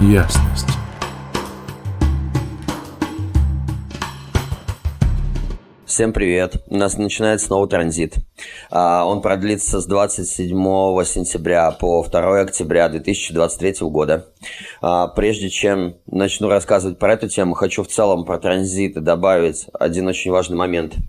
ясность. 0.00 0.66
Всем 5.84 6.14
привет. 6.14 6.62
У 6.68 6.76
нас 6.76 6.96
начинается 6.96 7.48
снова 7.48 7.68
транзит. 7.68 8.14
А, 8.70 9.04
он 9.04 9.20
продлится 9.20 9.80
с 9.80 9.86
27 9.86 10.54
сентября 11.04 11.70
по 11.72 12.02
2 12.02 12.40
октября 12.40 12.88
2023 12.88 13.74
года. 13.88 14.26
А, 14.80 15.08
прежде 15.08 15.50
чем 15.50 15.96
начну 16.06 16.48
рассказывать 16.48 16.98
про 16.98 17.12
эту 17.12 17.28
тему, 17.28 17.54
хочу 17.54 17.82
в 17.82 17.88
целом 17.88 18.24
про 18.24 18.38
транзит 18.38 18.94
добавить 18.94 19.66
один 19.78 20.06
очень 20.06 20.30
важный 20.30 20.56
момент– 20.56 20.94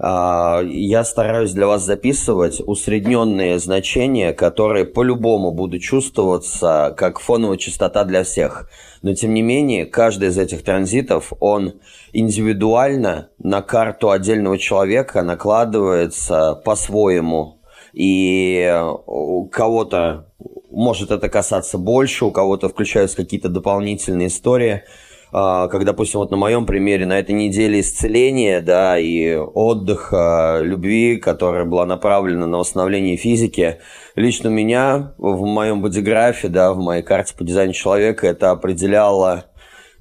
я 0.00 1.02
стараюсь 1.04 1.52
для 1.52 1.66
вас 1.66 1.82
записывать 1.82 2.60
усредненные 2.64 3.58
значения, 3.58 4.32
которые 4.32 4.84
по-любому 4.84 5.50
будут 5.50 5.82
чувствоваться 5.82 6.94
как 6.96 7.18
фоновая 7.18 7.56
частота 7.56 8.04
для 8.04 8.22
всех. 8.22 8.68
Но 9.02 9.14
тем 9.14 9.34
не 9.34 9.42
менее, 9.42 9.86
каждый 9.86 10.28
из 10.28 10.38
этих 10.38 10.62
транзитов, 10.62 11.32
он 11.40 11.74
индивидуально 12.12 13.30
на 13.38 13.60
карту 13.60 14.10
отдельного 14.10 14.56
человека 14.58 15.22
накладывается 15.22 16.54
по-своему. 16.64 17.58
И 17.92 18.72
у 19.06 19.46
кого-то 19.46 20.26
может 20.70 21.10
это 21.10 21.28
касаться 21.28 21.76
больше, 21.76 22.24
у 22.24 22.30
кого-то 22.30 22.68
включаются 22.68 23.16
какие-то 23.16 23.48
дополнительные 23.48 24.28
истории– 24.28 24.82
а, 24.92 25.07
как, 25.30 25.84
допустим, 25.84 26.20
вот 26.20 26.30
на 26.30 26.36
моем 26.36 26.64
примере, 26.64 27.04
на 27.06 27.18
этой 27.18 27.34
неделе 27.34 27.80
исцеления, 27.80 28.60
да, 28.60 28.98
и 28.98 29.34
отдыха, 29.34 30.60
любви, 30.62 31.16
которая 31.16 31.64
была 31.64 31.84
направлена 31.84 32.46
на 32.46 32.58
восстановление 32.58 33.16
физики, 33.16 33.78
лично 34.16 34.48
меня 34.48 35.14
в 35.18 35.44
моем 35.44 35.82
бодиграфе, 35.82 36.48
да, 36.48 36.72
в 36.72 36.78
моей 36.78 37.02
карте 37.02 37.34
по 37.36 37.44
дизайну 37.44 37.72
человека 37.72 38.26
это 38.26 38.50
определяло 38.50 39.44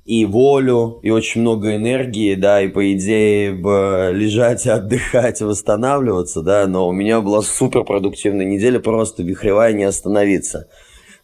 и 0.08 0.24
волю, 0.24 1.02
и 1.04 1.10
очень 1.10 1.42
много 1.42 1.76
энергии, 1.76 2.36
да, 2.36 2.62
и 2.62 2.70
по 2.70 2.94
идее 2.94 3.52
бы 3.52 4.12
лежать, 4.14 4.66
отдыхать, 4.68 5.42
восстанавливаться, 5.42 6.42
да, 6.42 6.66
но 6.66 6.88
у 6.88 6.94
меня 6.94 7.20
была 7.20 7.42
супер 7.42 7.84
продуктивная 7.84 8.46
неделя, 8.46 8.80
просто 8.80 9.22
вихревая 9.24 9.74
не 9.74 9.84
остановиться, 9.84 10.70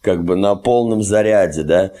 как 0.02 0.22
бы 0.22 0.36
на 0.36 0.54
полном 0.54 1.02
заряде, 1.02 1.62
да, 1.62 1.92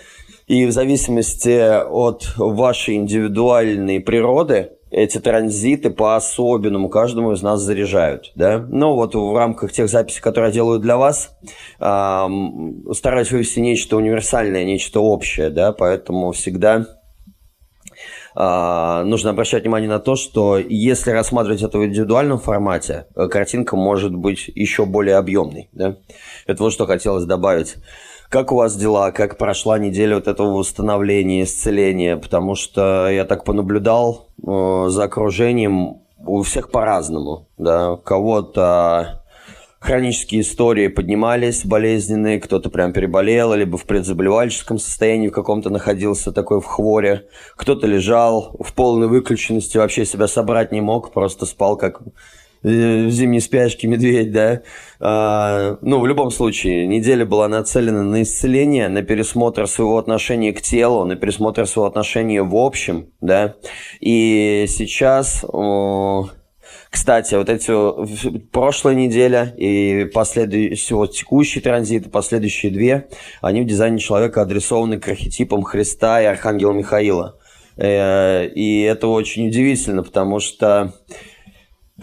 и 0.46 0.66
в 0.66 0.72
зависимости 0.72 1.82
от 1.84 2.34
вашей 2.36 2.96
индивидуальной 2.96 4.00
природы, 4.00 4.70
эти 4.90 5.18
транзиты 5.18 5.90
по-особенному 5.90 6.88
каждому 6.88 7.32
из 7.32 7.42
нас 7.42 7.60
заряжают, 7.60 8.30
да. 8.36 8.64
Ну 8.68 8.94
вот 8.94 9.14
в 9.14 9.36
рамках 9.36 9.72
тех 9.72 9.88
записей, 9.88 10.20
которые 10.20 10.50
я 10.50 10.54
делаю 10.54 10.78
для 10.78 10.96
вас, 10.96 11.36
эм, 11.80 12.84
стараюсь 12.92 13.32
вывести 13.32 13.58
нечто 13.58 13.96
универсальное, 13.96 14.64
нечто 14.64 15.00
общее, 15.00 15.50
да, 15.50 15.72
поэтому 15.72 16.30
всегда 16.30 16.86
э, 18.36 19.02
нужно 19.04 19.30
обращать 19.30 19.64
внимание 19.64 19.88
на 19.88 19.98
то, 19.98 20.14
что 20.14 20.58
если 20.58 21.10
рассматривать 21.10 21.62
это 21.62 21.78
в 21.78 21.84
индивидуальном 21.84 22.38
формате, 22.38 23.06
картинка 23.14 23.74
может 23.74 24.14
быть 24.14 24.48
еще 24.54 24.84
более 24.86 25.16
объемной, 25.16 25.70
да. 25.72 25.96
Это 26.46 26.62
вот 26.62 26.72
что 26.72 26.86
хотелось 26.86 27.24
добавить. 27.24 27.76
Как 28.34 28.50
у 28.50 28.56
вас 28.56 28.74
дела? 28.74 29.12
Как 29.12 29.38
прошла 29.38 29.78
неделя 29.78 30.16
вот 30.16 30.26
этого 30.26 30.58
восстановления, 30.58 31.44
исцеления? 31.44 32.16
Потому 32.16 32.56
что 32.56 33.08
я 33.08 33.24
так 33.24 33.44
понаблюдал 33.44 34.26
э, 34.44 34.86
за 34.88 35.04
окружением 35.04 36.00
у 36.18 36.42
всех 36.42 36.72
по-разному. 36.72 37.46
Да? 37.58 37.92
У 37.92 37.96
кого-то 37.96 39.22
хронические 39.78 40.40
истории 40.40 40.88
поднимались 40.88 41.64
болезненные, 41.64 42.40
кто-то 42.40 42.70
прям 42.70 42.92
переболел, 42.92 43.54
либо 43.54 43.78
в 43.78 43.84
предзаболевальческом 43.84 44.80
состоянии 44.80 45.28
в 45.28 45.32
каком-то 45.32 45.70
находился 45.70 46.32
такой 46.32 46.60
в 46.60 46.64
хворе, 46.64 47.28
кто-то 47.54 47.86
лежал 47.86 48.56
в 48.58 48.74
полной 48.74 49.06
выключенности, 49.06 49.78
вообще 49.78 50.04
себя 50.04 50.26
собрать 50.26 50.72
не 50.72 50.80
мог, 50.80 51.12
просто 51.12 51.46
спал 51.46 51.76
как 51.76 52.02
в 52.64 53.10
зимней 53.10 53.40
спячке 53.40 53.86
медведь, 53.86 54.32
да. 54.32 54.62
А, 54.98 55.76
ну, 55.82 56.00
в 56.00 56.06
любом 56.06 56.30
случае, 56.30 56.86
неделя 56.86 57.26
была 57.26 57.46
нацелена 57.46 58.02
на 58.02 58.22
исцеление, 58.22 58.88
на 58.88 59.02
пересмотр 59.02 59.68
своего 59.68 59.98
отношения 59.98 60.52
к 60.52 60.62
телу, 60.62 61.04
на 61.04 61.14
пересмотр 61.14 61.66
своего 61.66 61.86
отношения 61.86 62.42
в 62.42 62.56
общем, 62.56 63.10
да. 63.20 63.54
И 64.00 64.64
сейчас... 64.68 65.44
Кстати, 66.90 67.34
вот 67.34 67.48
эти 67.48 67.72
прошлая 68.52 68.94
неделя 68.94 69.52
и 69.56 70.04
последующие, 70.04 70.96
вот 70.96 71.12
текущий 71.12 71.60
транзит, 71.60 72.12
последующие 72.12 72.70
две, 72.70 73.08
они 73.42 73.62
в 73.62 73.66
дизайне 73.66 73.98
человека 73.98 74.42
адресованы 74.42 75.00
к 75.00 75.08
архетипам 75.08 75.64
Христа 75.64 76.22
и 76.22 76.24
Архангела 76.24 76.72
Михаила. 76.72 77.36
Э, 77.76 78.46
и 78.46 78.82
это 78.82 79.08
очень 79.08 79.48
удивительно, 79.48 80.04
потому 80.04 80.38
что 80.38 80.94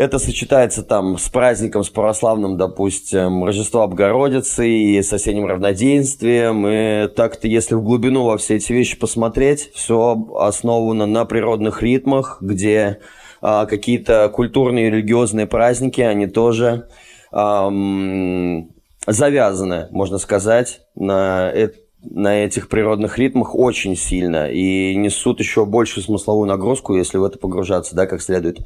это 0.02 0.18
сочетается 0.18 0.82
там 0.82 1.20
с 1.20 1.30
праздником, 1.30 1.84
с 1.84 1.90
православным, 1.90 2.58
допустим, 2.58 3.44
Рождество 3.44 3.88
Богородицы 3.88 4.68
и 4.68 5.00
с 5.00 5.14
осенним 5.14 5.46
равноденствием. 5.46 6.68
И 6.68 7.08
так-то, 7.08 7.48
если 7.48 7.76
в 7.76 7.84
глубину 7.84 8.24
во 8.24 8.40
все 8.40 8.56
эти 8.56 8.74
вещи 8.74 8.98
посмотреть, 8.98 9.70
все 9.76 10.18
основано 10.40 11.06
на 11.06 11.26
природных 11.26 11.84
ритмах, 11.84 12.40
где 12.42 12.98
а, 13.44 13.68
какие-то 13.68 14.30
культурные 14.30 14.88
и 14.88 14.90
религиозные 14.90 15.46
праздники, 15.46 16.02
они 16.02 16.26
тоже 16.26 16.88
ам, 17.32 18.72
завязаны, 19.06 19.88
можно 19.92 20.18
сказать, 20.18 20.82
на 20.96 21.52
это 21.52 21.78
на 22.04 22.44
этих 22.44 22.68
природных 22.68 23.20
ритмах 23.20 23.54
очень 23.54 23.96
сильно 23.96 24.50
и 24.50 24.96
несут 24.96 25.40
еще 25.40 25.68
большую 25.68 26.04
смысловую 26.04 26.48
нагрузку, 26.48 26.96
если 26.96 27.20
в 27.20 27.24
это 27.24 27.38
погружаться, 27.38 27.96
да, 27.96 28.08
как 28.08 28.24
следует. 28.24 28.66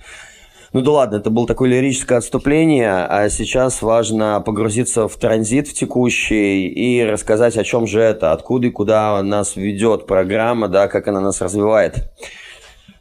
Ну 0.75 0.81
да 0.81 0.91
ладно, 0.91 1.15
это 1.15 1.29
было 1.29 1.47
такое 1.47 1.69
лирическое 1.69 2.17
отступление, 2.17 3.05
а 3.05 3.29
сейчас 3.29 3.81
важно 3.81 4.43
погрузиться 4.45 5.07
в 5.07 5.15
транзит 5.15 5.69
в 5.69 5.73
текущий 5.73 6.67
и 6.67 7.01
рассказать, 7.01 7.55
о 7.55 7.63
чем 7.63 7.87
же 7.87 8.01
это, 8.01 8.33
откуда 8.33 8.67
и 8.67 8.71
куда 8.71 9.23
нас 9.23 9.55
ведет 9.55 10.05
программа, 10.05 10.67
да, 10.67 10.89
как 10.89 11.07
она 11.07 11.21
нас 11.21 11.39
развивает. 11.39 12.11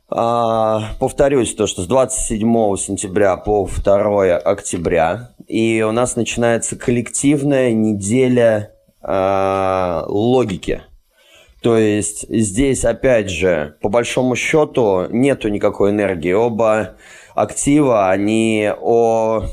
А, 0.08 0.92
повторюсь, 1.00 1.52
то, 1.56 1.66
что 1.66 1.82
с 1.82 1.88
27 1.88 2.76
сентября 2.76 3.36
по 3.36 3.68
2 3.68 4.36
октября, 4.36 5.30
и 5.48 5.82
у 5.82 5.90
нас 5.90 6.14
начинается 6.14 6.76
коллективная 6.76 7.72
неделя 7.72 8.70
а, 9.02 10.04
логики. 10.06 10.82
То 11.60 11.76
есть 11.76 12.24
здесь, 12.28 12.84
опять 12.84 13.30
же, 13.30 13.78
по 13.80 13.88
большому 13.88 14.36
счету, 14.36 15.06
нету 15.10 15.48
никакой 15.48 15.90
энергии. 15.90 16.32
Оба 16.32 16.94
актива, 17.34 18.10
они 18.10 18.70
о 18.80 19.44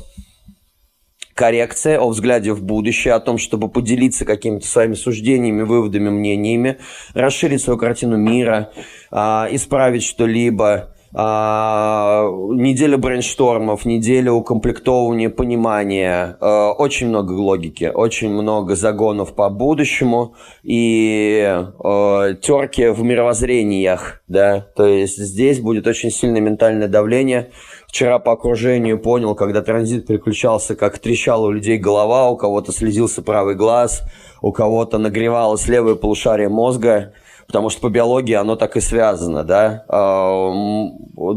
коррекции, 1.34 1.96
о 1.96 2.08
взгляде 2.08 2.52
в 2.52 2.62
будущее, 2.62 3.14
о 3.14 3.20
том, 3.20 3.38
чтобы 3.38 3.68
поделиться 3.68 4.24
какими-то 4.24 4.66
своими 4.66 4.94
суждениями, 4.94 5.62
выводами, 5.62 6.10
мнениями, 6.10 6.78
расширить 7.14 7.62
свою 7.62 7.78
картину 7.78 8.16
мира, 8.16 8.70
а, 9.10 9.48
исправить 9.50 10.02
что-либо, 10.02 10.92
а, 11.14 12.26
неделя 12.30 12.96
брейнштормов, 12.96 13.84
неделя 13.84 14.32
укомплектовывания, 14.32 15.28
понимания, 15.28 16.38
а, 16.40 16.72
очень 16.72 17.08
много 17.08 17.32
логики, 17.32 17.90
очень 17.92 18.30
много 18.30 18.76
загонов 18.76 19.34
по 19.34 19.50
будущему 19.50 20.34
и 20.62 21.44
а, 21.44 22.34
терки 22.34 22.86
в 22.88 23.02
мировоззрениях, 23.02 24.22
да, 24.26 24.66
то 24.74 24.86
есть 24.86 25.18
здесь 25.18 25.60
будет 25.60 25.86
очень 25.86 26.10
сильное 26.10 26.40
ментальное 26.40 26.88
давление. 26.88 27.50
Вчера 27.92 28.18
по 28.18 28.32
окружению 28.32 28.98
понял, 28.98 29.34
когда 29.34 29.60
транзит 29.60 30.06
переключался, 30.06 30.74
как 30.74 30.98
трещала 30.98 31.48
у 31.48 31.50
людей 31.50 31.76
голова, 31.76 32.30
у 32.30 32.38
кого-то 32.38 32.72
слезился 32.72 33.20
правый 33.20 33.54
глаз, 33.54 34.02
у 34.40 34.50
кого-то 34.50 34.96
нагревалось 34.96 35.68
левое 35.68 35.94
полушарие 35.94 36.48
мозга, 36.48 37.12
потому 37.46 37.68
что 37.68 37.82
по 37.82 37.90
биологии 37.90 38.32
оно 38.32 38.56
так 38.56 38.78
и 38.78 38.80
связано, 38.80 39.44
да. 39.44 39.84
А, 39.88 40.54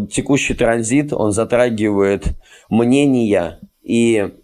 текущий 0.10 0.54
транзит, 0.54 1.12
он 1.12 1.34
затрагивает 1.34 2.38
мнения 2.70 3.60
и 3.84 4.36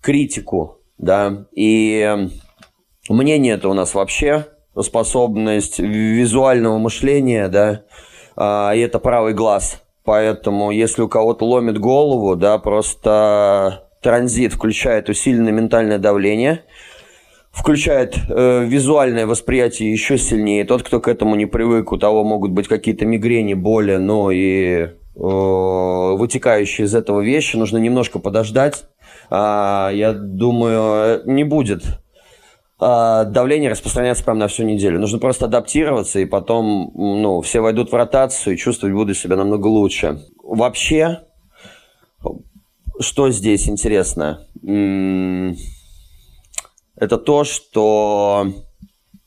критику, 0.00 0.78
да, 0.98 1.46
и 1.52 2.28
мнение 3.08 3.54
это 3.54 3.68
у 3.68 3.74
нас 3.74 3.94
вообще 3.94 4.48
способность 4.80 5.78
визуального 5.78 6.78
мышления, 6.78 7.46
да, 7.46 7.84
а, 8.34 8.72
и 8.74 8.80
это 8.80 8.98
правый 8.98 9.32
глаз. 9.32 9.80
Поэтому, 10.04 10.70
если 10.70 11.02
у 11.02 11.08
кого-то 11.08 11.44
ломит 11.44 11.78
голову, 11.78 12.36
да, 12.36 12.58
просто 12.58 13.88
транзит 14.00 14.52
включает 14.52 15.08
усиленное 15.08 15.52
ментальное 15.52 15.98
давление– 15.98 16.64
включает 17.52 18.16
э, 18.28 18.64
визуальное 18.64 19.26
восприятие 19.26 19.92
еще 19.92 20.18
сильнее. 20.18 20.64
Тот, 20.64 20.82
кто 20.82 21.00
к 21.00 21.08
этому 21.08 21.36
не 21.36 21.46
привык, 21.46 21.92
у 21.92 21.98
того 21.98 22.24
могут 22.24 22.50
быть 22.50 22.66
какие-то 22.66 23.04
мигрени, 23.04 23.54
боли, 23.54 23.96
но 23.96 24.30
и 24.30 24.78
э, 24.78 24.90
вытекающие 25.14 26.86
из 26.86 26.94
этого 26.94 27.20
вещи. 27.20 27.56
Нужно 27.56 27.76
немножко 27.76 28.18
подождать. 28.18 28.84
А, 29.30 29.90
я 29.92 30.12
думаю, 30.12 31.22
не 31.26 31.44
будет 31.44 31.82
давление 32.82 33.70
распространяется 33.70 34.24
прямо 34.24 34.40
на 34.40 34.48
всю 34.48 34.64
неделю. 34.64 34.98
Нужно 34.98 35.18
просто 35.18 35.44
адаптироваться, 35.44 36.18
и 36.18 36.24
потом 36.24 36.90
ну, 36.94 37.40
все 37.40 37.60
войдут 37.60 37.92
в 37.92 37.94
ротацию 37.94 38.54
и 38.54 38.58
чувствовать 38.58 38.94
будут 38.94 39.16
себя 39.16 39.36
намного 39.36 39.68
лучше. 39.68 40.20
Вообще, 40.42 41.20
что 42.98 43.30
здесь 43.30 43.68
интересно? 43.68 44.46
Это 46.96 47.18
то, 47.18 47.44
что 47.44 48.52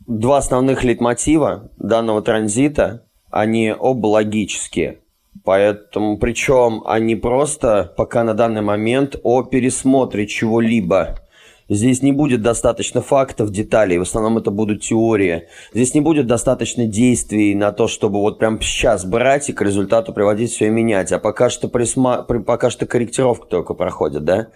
два 0.06 0.38
основных 0.38 0.84
лейтмотива 0.84 1.72
данного 1.78 2.22
транзита, 2.22 3.06
они 3.32 3.74
оба 3.78 4.08
логические. 4.08 5.00
Поэтому, 5.44 6.18
причем 6.18 6.82
они 6.86 7.16
просто 7.16 7.94
пока 7.96 8.24
на 8.24 8.34
данный 8.34 8.62
момент 8.62 9.16
о 9.24 9.44
пересмотре 9.44 10.28
чего-либо 10.28 11.20
Здесь 11.68 12.04
не 12.04 12.12
будет 12.12 12.44
достаточно 12.44 13.02
фактов, 13.02 13.50
деталей, 13.50 13.98
в 13.98 14.04
основном 14.04 14.38
это 14.38 14.52
будут 14.52 14.84
теории. 14.84 15.48
Здесь 15.74 15.96
не 15.96 16.02
будет 16.02 16.28
достаточно 16.28 16.86
действий 16.86 17.56
на 17.56 17.72
то, 17.72 17.88
чтобы 17.88 18.20
вот 18.20 18.38
прям 18.38 18.62
сейчас 18.62 19.04
брать 19.04 19.50
и 19.50 19.54
к 19.54 19.62
результату 19.62 20.14
приводить 20.14 20.52
все 20.52 20.68
и 20.68 20.70
менять. 20.70 21.12
А 21.12 21.18
пока 21.18 21.50
что, 21.50 21.68
присма... 21.68 22.22
пока 22.22 22.70
что 22.70 22.86
корректировка 22.86 23.48
только 23.48 23.74
проходит, 23.74 24.24
да? 24.24 24.50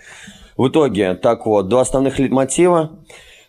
В 0.55 0.67
итоге, 0.67 1.15
так 1.15 1.47
вот, 1.47 1.67
два 1.67 1.81
основных 1.81 2.19
мотива. 2.29 2.99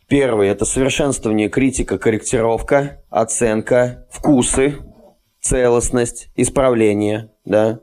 Первый– 0.09 0.49
это 0.51 0.65
совершенствование, 0.65 1.51
критика, 1.51 1.99
корректировка, 1.99 3.03
оценка, 3.11 4.07
вкусы, 4.11 4.77
целостность, 5.41 6.31
исправление, 6.35 7.31
да? 7.45 7.81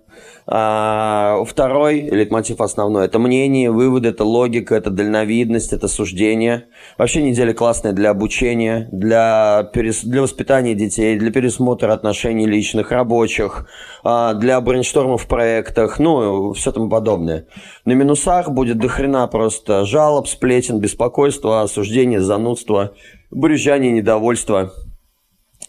А, 0.49 1.43
второй 1.45 2.09
лейтмотив 2.09 2.61
основной– 2.61 3.05
это 3.07 3.19
мнение, 3.19 3.69
выводы, 3.69 4.09
это 4.09 4.23
логика, 4.23 4.75
это 4.75 4.89
дальновидность, 4.89 5.73
это 5.73 5.89
суждение. 5.89 6.67
Вообще 6.97 7.21
неделя 7.21 7.53
классная 7.53 7.91
для 7.91 8.11
обучения, 8.11 8.87
для, 8.93 9.69
перес... 9.73 10.05
для 10.05 10.21
воспитания 10.21 10.73
детей, 10.73 11.17
для 11.17 11.31
пересмотра 11.31 11.91
отношений 11.91 12.47
личных, 12.47 12.91
рабочих, 12.91 13.67
а, 14.05 14.35
для 14.35 14.61
брейнштормов 14.61 15.23
в 15.23 15.27
проектах, 15.27 15.99
ну, 15.99 16.53
все 16.53 16.71
тому 16.71 16.89
подобное. 16.89 17.47
На 17.83 17.91
минусах 17.91 18.49
будет 18.49 18.77
дохрена 18.77 19.27
просто 19.27 19.83
жалоб, 19.83 20.29
сплетен, 20.29 20.79
беспокойство, 20.79 21.61
осуждение, 21.61 22.21
занудство, 22.21 22.93
брюзжание, 23.31 23.91
недовольство, 23.91 24.71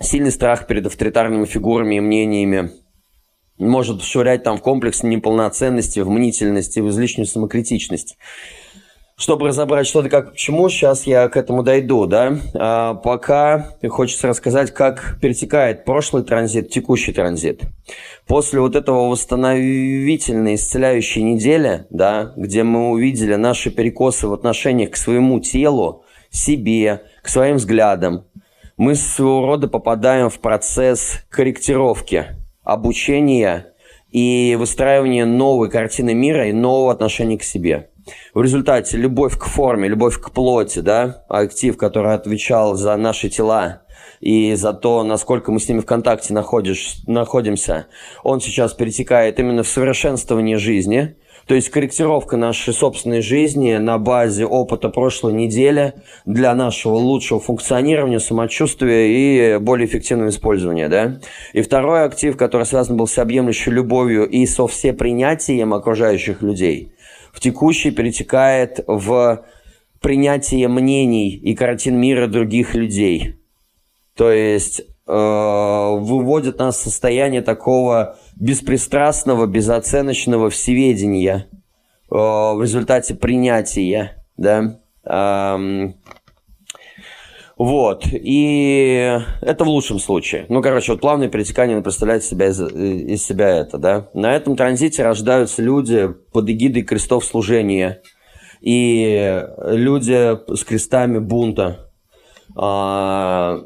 сильный 0.01 0.31
страх 0.31 0.69
перед 0.69 0.87
авторитарными 0.87 1.47
фигурами 1.47 1.97
и 1.97 2.01
мнениями– 2.01 2.71
может 3.59 4.03
швырять 4.03 4.43
там 4.43 4.57
в 4.57 4.63
комплекс 4.63 5.03
неполноценности, 5.03 6.01
в 6.01 6.09
мнительности, 6.09 6.81
в 6.81 6.89
излишнюю 6.89 7.27
самокритичность. 7.27 8.17
Чтобы 9.17 9.49
разобрать 9.49 9.89
что-то 9.89 10.09
как 10.09 10.31
почему, 10.31 10.69
сейчас 10.69 11.05
я 11.05 11.29
к 11.29 11.37
этому 11.37 11.65
дойду, 11.65 12.07
да. 12.07 12.39
А 12.55 12.95
пока 12.95 13.71
хочется 13.89 14.29
рассказать, 14.29 14.73
как 14.73 15.19
перетекает 15.21 15.85
прошлый 15.85 16.23
транзит, 16.23 16.71
текущий 16.71 17.13
транзит. 17.13 17.63
После 18.29 18.61
вот 18.61 18.77
этого 18.77 19.09
восстановительной, 19.09 20.55
исцеляющей 20.55 21.23
недели, 21.23 21.87
да, 21.91 22.33
где 22.37 22.63
мы 22.63 22.91
увидели 22.91 23.35
наши 23.35 23.73
перекосы 23.73 24.29
в 24.29 24.33
отношениях 24.33 24.93
к 24.93 24.97
своему 24.97 25.41
телу, 25.41 26.05
себе, 26.31 27.03
к 27.21 27.29
своим 27.29 27.57
взглядам, 27.57 28.25
мы 28.77 28.95
своего 28.95 29.45
рода 29.45 29.67
попадаем 29.67 30.31
в 30.31 30.39
процесс 30.39 31.25
корректировки– 31.29 32.27
обучения 32.69 33.73
и 34.11 34.57
выстраивания 34.59 35.25
новой 35.25 35.71
картины 35.71 36.13
мира 36.15 36.49
и 36.49 36.53
нового 36.53 36.93
отношения 36.93 37.39
к 37.39 37.43
себе. 37.43 37.89
В 38.35 38.43
результате 38.43 38.99
любовь 38.99 39.39
к 39.39 39.45
форме, 39.45 39.89
любовь 39.89 40.21
к 40.21 40.31
плоти, 40.31 40.81
да, 40.81 41.25
актив, 41.29 41.77
который 41.77 42.15
отвечал 42.15 42.75
за 42.75 42.95
наши 42.97 43.31
тела 43.31 43.83
и 44.21 44.55
за 44.55 44.75
то, 44.75 45.03
насколько 45.03 45.51
мы 45.51 45.61
с 45.61 45.69
ними 45.69 45.81
в 45.81 45.87
контакте 45.87 46.35
находишь, 46.35 46.97
находимся, 47.07 47.87
он 48.23 48.41
сейчас 48.41 48.75
перетекает 48.75 49.39
именно 49.39 49.63
в 49.63 49.69
совершенствование 49.69 50.59
жизни– 50.59 51.17
то 51.49 51.55
есть 51.55 51.71
корректировка 51.71 52.37
нашей 52.37 52.75
собственной 52.75 53.23
жизни 53.23 53.75
на 53.79 53.97
базе 53.97 54.45
опыта 54.45 54.91
прошлой 54.91 55.33
недели 55.33 55.95
для 56.27 56.55
нашего 56.55 56.97
лучшего 56.97 57.41
функционирования, 57.41 58.21
самочувствия 58.21 59.57
и 59.57 59.59
более 59.59 59.89
эффективного 59.89 60.29
использования. 60.29 60.89
Да? 60.91 61.21
И 61.55 61.63
второй 61.63 62.05
актив, 62.05 62.37
который 62.37 62.67
связан 62.67 62.99
был 62.99 63.07
с 63.07 63.17
объемлющей 63.17 63.73
любовью 63.73 64.29
и 64.29 64.45
со 64.45 64.67
всепринятием 64.67 65.73
окружающих 65.73 66.43
людей, 66.43 66.93
в 67.33 67.41
текущий 67.41 67.93
перетекает 67.93 68.85
в 68.87 69.43
принятие 70.03 70.69
мнений 70.69 71.31
и 71.31 71.55
картин 71.55 71.99
мира 71.99 72.27
других 72.27 72.75
людей. 72.75 73.37
То 74.15 74.31
есть 74.31 74.83
Э, 75.11 75.97
выводит 75.99 76.59
нас 76.59 76.77
в 76.77 76.83
состояние 76.83 77.41
такого 77.41 78.19
беспристрастного, 78.39 79.47
безоценочного 79.47 80.51
всеведения 80.51 81.47
э, 82.11 82.15
в 82.15 82.61
результате 82.63 83.15
принятия, 83.15 84.25
да. 84.37 84.81
Вот, 87.57 88.05
и 88.13 89.19
это 89.41 89.65
в 89.65 89.69
лучшем 89.69 89.99
случае. 89.99 90.47
Ну, 90.49 90.63
короче, 90.63 90.93
вот 90.93 91.01
плавное 91.01 91.29
перетекание 91.29 91.81
представляет 91.81 92.23
себя 92.23 92.47
из, 92.51 92.61
из 92.61 93.25
себя 93.25 93.49
это, 93.49 93.79
да. 93.79 94.09
На 94.15 94.37
этом 94.37 94.55
транзите 94.55 95.03
рождаются 95.03 95.61
люди 95.61 96.09
под 96.33 96.49
эгидой 96.49 96.83
крестов 96.83 97.25
служения 97.25 98.01
и 98.61 99.45
люди 99.65 100.39
с 100.55 100.65
крестами 100.65 101.19
бунта. 101.19 101.91
А, 102.57 103.63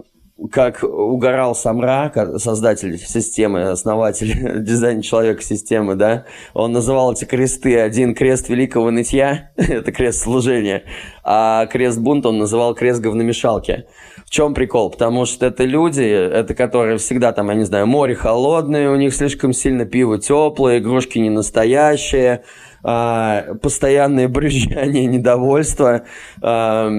как 0.50 0.82
угорал 0.82 1.54
Самра, 1.54 2.12
создатель 2.38 2.98
системы, 2.98 3.70
основатель, 3.70 4.60
дизайн 4.64 5.02
человека 5.02 5.42
системы, 5.42 5.94
да, 5.94 6.24
он 6.54 6.72
называл 6.72 7.12
эти 7.12 7.24
кресты 7.24 7.78
один 7.78 8.14
крест 8.14 8.48
великого 8.48 8.90
нытья, 8.90 9.50
это 9.56 9.92
крест 9.92 10.22
служения, 10.22 10.84
а 11.24 11.66
крест 11.66 11.98
бунт 11.98 12.26
он 12.26 12.38
называл 12.38 12.74
крест 12.74 13.00
говномешалки. 13.00 13.84
В 14.26 14.30
чем 14.30 14.54
прикол? 14.54 14.90
Потому 14.90 15.26
что 15.26 15.46
это 15.46 15.64
люди, 15.64 16.02
это 16.02 16.54
которые 16.54 16.96
всегда 16.96 17.32
там, 17.32 17.50
я 17.50 17.54
не 17.54 17.64
знаю, 17.64 17.86
море 17.86 18.14
холодное, 18.14 18.90
у 18.90 18.96
них 18.96 19.14
слишком 19.14 19.52
сильно 19.52 19.84
пиво 19.84 20.18
теплое, 20.18 20.78
игрушки 20.78 21.18
не 21.18 21.28
настоящие, 21.30 22.42
а, 22.82 23.54
постоянное 23.62 24.28
брюзжание, 24.28 25.06
недовольство. 25.06 26.04
А, 26.40 26.90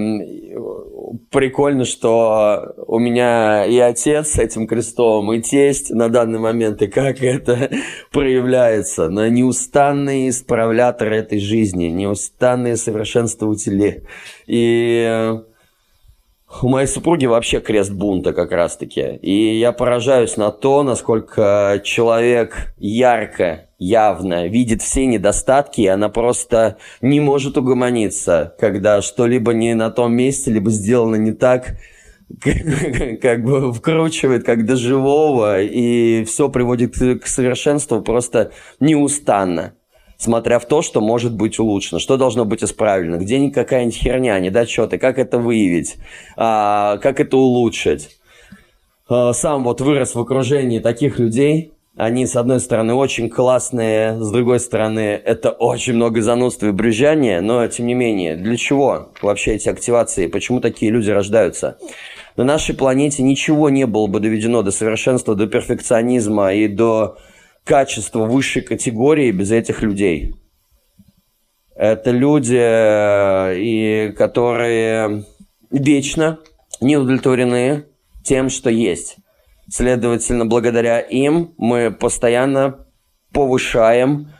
прикольно, 1.30 1.84
что 1.84 2.74
у 2.86 2.98
меня 2.98 3.66
и 3.66 3.78
отец 3.78 4.30
с 4.32 4.38
этим 4.38 4.66
крестом, 4.66 5.32
и 5.32 5.40
тесть 5.40 5.90
на 5.90 6.08
данный 6.08 6.38
момент, 6.38 6.80
и 6.82 6.86
как 6.86 7.22
это 7.22 7.70
проявляется. 8.12 9.08
На 9.08 9.28
неустанные 9.28 10.30
исправляторы 10.30 11.16
этой 11.16 11.38
жизни, 11.38 11.86
неустанные 11.86 12.76
совершенствователи. 12.76 14.04
И 14.46 15.34
у 16.62 16.68
моей 16.68 16.86
супруги 16.86 17.26
вообще 17.26 17.60
крест 17.60 17.90
бунта 17.92 18.32
как 18.32 18.52
раз-таки. 18.52 19.18
И 19.22 19.58
я 19.58 19.72
поражаюсь 19.72 20.36
на 20.36 20.50
то, 20.50 20.82
насколько 20.82 21.80
человек 21.84 22.74
ярко, 22.78 23.68
явно 23.86 24.46
видит 24.46 24.82
все 24.82 25.06
недостатки, 25.06 25.82
и 25.82 25.86
она 25.86 26.08
просто 26.08 26.78
не 27.00 27.20
может 27.20 27.56
угомониться, 27.58 28.54
когда 28.58 29.02
что-либо 29.02 29.52
не 29.52 29.74
на 29.74 29.90
том 29.90 30.14
месте, 30.14 30.50
либо 30.50 30.70
сделано 30.70 31.16
не 31.16 31.32
так, 31.32 31.76
как 33.22 33.44
бы 33.44 33.72
вкручивает 33.72 34.44
как 34.44 34.64
до 34.64 34.76
живого, 34.76 35.60
и 35.60 36.24
все 36.24 36.48
приводит 36.48 36.96
к 36.96 37.26
совершенству 37.26 38.00
просто 38.02 38.52
неустанно 38.80 39.74
смотря 40.16 40.58
в 40.58 40.66
то, 40.66 40.80
что 40.80 41.00
может 41.00 41.34
быть 41.36 41.58
улучшено, 41.58 41.98
что 41.98 42.16
должно 42.16 42.44
быть 42.44 42.64
исправлено, 42.64 43.16
где 43.16 43.50
какая-нибудь 43.50 43.96
херня, 43.96 44.38
недочеты, 44.38 44.96
как 44.96 45.18
это 45.18 45.38
выявить, 45.38 45.96
а, 46.36 46.98
как 46.98 47.20
это 47.20 47.36
улучшить. 47.36 48.16
А, 49.08 49.32
сам 49.32 49.64
вот 49.64 49.80
вырос 49.80 50.14
в 50.14 50.20
окружении 50.20 50.78
таких 50.78 51.18
людей, 51.18 51.72
они, 51.96 52.26
с 52.26 52.34
одной 52.34 52.58
стороны, 52.58 52.94
очень 52.94 53.30
классные, 53.30 54.20
с 54.20 54.30
другой 54.30 54.58
стороны, 54.58 55.20
это 55.24 55.50
очень 55.50 55.94
много 55.94 56.22
занудства 56.22 56.66
и 56.66 56.72
брюзжания, 56.72 57.40
но, 57.40 57.66
тем 57.68 57.86
не 57.86 57.94
менее, 57.94 58.34
для 58.36 58.56
чего 58.56 59.12
вообще 59.22 59.54
эти 59.54 59.68
активации, 59.68 60.26
почему 60.26 60.60
такие 60.60 60.90
люди 60.90 61.10
рождаются? 61.10 61.78
На 62.36 62.42
нашей 62.42 62.74
планете 62.74 63.22
ничего 63.22 63.70
не 63.70 63.86
было 63.86 64.08
бы 64.08 64.18
доведено 64.18 64.62
до 64.62 64.72
совершенства, 64.72 65.36
до 65.36 65.46
перфекционизма 65.46 66.52
и 66.52 66.66
до 66.66 67.16
качество 67.62 68.24
высшей 68.24 68.62
категории 68.62 69.30
без 69.30 69.52
этих 69.52 69.80
людей. 69.82 70.34
Это 71.76 72.10
люди, 72.10 72.58
э, 72.58 73.54
и 73.56 74.12
которые 74.16 75.24
вечно 75.70 76.40
не 76.80 76.96
удовлетворены 76.96 77.86
тем, 78.24 78.48
что 78.48 78.68
есть. 78.68 79.18
Следовательно, 79.68 80.46
благодаря 80.46 81.00
им 81.00 81.54
мы 81.56 81.90
постоянно 81.90 82.86
повышаем 83.32 84.32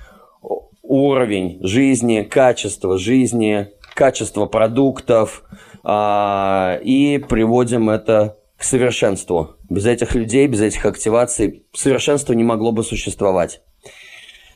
уровень 0.82 1.58
жизни, 1.66 2.22
качество 2.22 2.98
жизни, 2.98 3.68
качество 3.94 4.46
продуктов, 4.46 5.44
а, 5.82 6.78
и 6.82 7.18
приводим 7.18 7.90
это 7.90 8.38
к 8.56 8.62
совершенству. 8.62 9.56
Без 9.68 9.86
этих 9.86 10.14
людей, 10.14 10.46
без 10.46 10.60
этих 10.60 10.84
активаций 10.84 11.66
совершенство 11.72 12.32
не 12.32 12.44
могло 12.44 12.72
бы 12.72 12.84
существовать. 12.84 13.62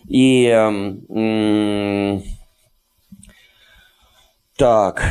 И 0.07 0.47
м- 0.47 2.23
так, 4.57 5.03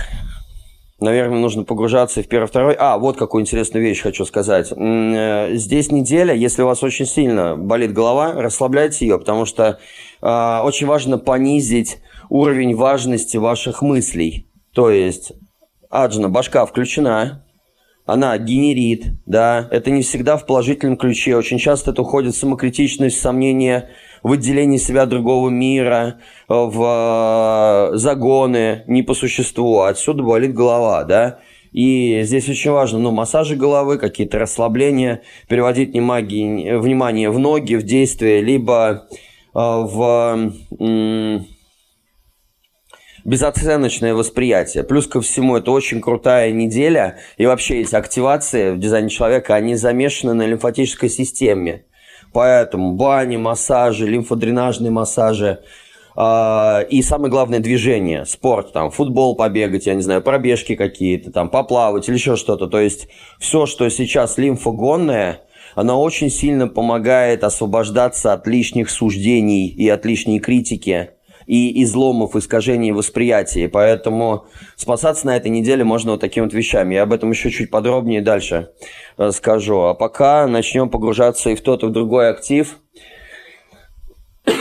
наверное, 0.99 1.39
нужно 1.39 1.63
погружаться 1.63 2.21
в 2.21 2.27
первый, 2.27 2.47
второй. 2.47 2.75
А, 2.77 2.97
вот 2.97 3.17
какую 3.17 3.41
интересную 3.41 3.83
вещь 3.83 4.01
хочу 4.01 4.25
сказать. 4.25 4.71
Э, 4.71 5.53
здесь 5.53 5.91
неделя, 5.91 6.33
если 6.33 6.63
у 6.63 6.65
вас 6.65 6.83
очень 6.83 7.05
сильно 7.05 7.55
болит 7.55 7.93
голова, 7.93 8.33
расслабляйте 8.33 9.05
ее, 9.05 9.19
потому 9.19 9.45
что 9.45 9.79
э, 10.21 10.59
очень 10.63 10.87
важно 10.87 11.17
понизить 11.17 11.99
уровень 12.29 12.75
важности 12.75 13.37
ваших 13.37 13.81
мыслей. 13.81 14.47
То 14.73 14.89
есть, 14.89 15.33
аджна, 15.89 16.29
башка 16.29 16.65
включена, 16.65 17.45
она 18.07 18.37
генерит, 18.37 19.07
да, 19.25 19.67
это 19.69 19.91
не 19.91 20.01
всегда 20.01 20.37
в 20.37 20.45
положительном 20.45 20.95
ключе, 20.95 21.35
очень 21.35 21.59
часто 21.59 21.91
это 21.91 22.01
уходит 22.01 22.33
в 22.33 22.37
самокритичность, 22.37 23.19
сомнение 23.19 23.89
в 24.23 24.31
отделении 24.31 24.77
себя 24.77 25.03
от 25.03 25.09
другого 25.09 25.49
мира, 25.49 26.19
в 26.47 27.91
э, 27.93 27.97
загоны 27.97 28.83
не 28.87 29.03
по 29.03 29.13
существу, 29.13 29.81
отсюда 29.81 30.23
болит 30.23 30.53
голова, 30.53 31.03
да, 31.03 31.39
и 31.73 32.21
здесь 32.23 32.47
очень 32.47 32.71
важно, 32.71 32.97
ну, 32.97 33.11
массажи 33.11 33.57
головы, 33.57 33.97
какие-то 33.97 34.39
расслабления, 34.39 35.21
переводить 35.49 35.93
внимание, 35.93 37.29
в 37.29 37.39
ноги, 37.39 37.75
в 37.75 37.83
действия, 37.83 38.41
либо 38.41 39.07
э, 39.53 39.59
в 39.59 40.53
безоценочное 43.27 44.15
восприятие. 44.15 44.83
Плюс 44.83 45.05
ко 45.05 45.21
всему, 45.21 45.57
это 45.57 45.69
очень 45.71 46.01
крутая 46.01 46.51
неделя, 46.51 47.17
и 47.37 47.45
вообще 47.45 47.81
эти 47.81 47.93
активации 47.93 48.71
в 48.71 48.79
дизайне 48.79 49.09
человека, 49.09 49.53
они 49.53 49.75
замешаны 49.75 50.33
на 50.33 50.47
лимфатической 50.47 51.09
системе. 51.09 51.83
Поэтому 52.33 52.93
бани, 52.93 53.37
массажи, 53.37 54.07
лимфодренажные 54.07 54.89
массажи, 54.89 55.59
Uh, 56.19 56.83
и 56.87 57.03
самое 57.03 57.29
главное 57.29 57.59
движение, 57.59 58.25
спорт, 58.25 58.73
там, 58.73 58.89
футбол 58.89 59.35
побегать, 59.35 59.85
я 59.85 59.93
не 59.93 60.01
знаю, 60.01 60.23
пробежки 60.23 60.73
какие-то, 60.73 61.31
там, 61.31 61.47
поплавать 61.47 62.09
или 62.09 62.15
еще 62.15 62.35
что-то. 62.35 62.65
То 62.65 62.79
есть 62.79 63.07
все, 63.37 63.67
что 63.67 63.87
сейчас 63.89 64.39
лимфогонное, 64.39 65.41
оно 65.75 66.01
очень 66.01 66.31
сильно 66.31 66.67
помогает 66.67 67.43
освобождаться 67.43 68.33
от 68.33 68.47
лишних 68.47 68.89
суждений 68.89 69.67
и 69.67 69.87
от 69.89 70.07
лишней 70.07 70.39
критики 70.39 71.11
и 71.47 71.81
изломов, 71.83 72.35
искажений 72.35 72.91
восприятия. 72.91 73.69
Поэтому 73.69 74.45
спасаться 74.75 75.25
на 75.25 75.35
этой 75.37 75.49
неделе 75.49 75.83
можно 75.83 76.11
вот 76.11 76.21
такими 76.21 76.43
вот 76.43 76.53
вещами. 76.53 76.93
Я 76.95 77.03
об 77.03 77.13
этом 77.13 77.31
еще 77.31 77.49
чуть 77.49 77.71
подробнее 77.71 78.21
дальше 78.21 78.71
э, 79.17 79.31
скажу. 79.31 79.79
А 79.79 79.93
пока 79.93 80.45
начнем 80.45 80.89
погружаться 80.89 81.49
и 81.49 81.55
в 81.55 81.61
тот, 81.61 81.83
и 81.83 81.87
в 81.87 81.91
другой 81.91 82.29
актив. 82.29 82.77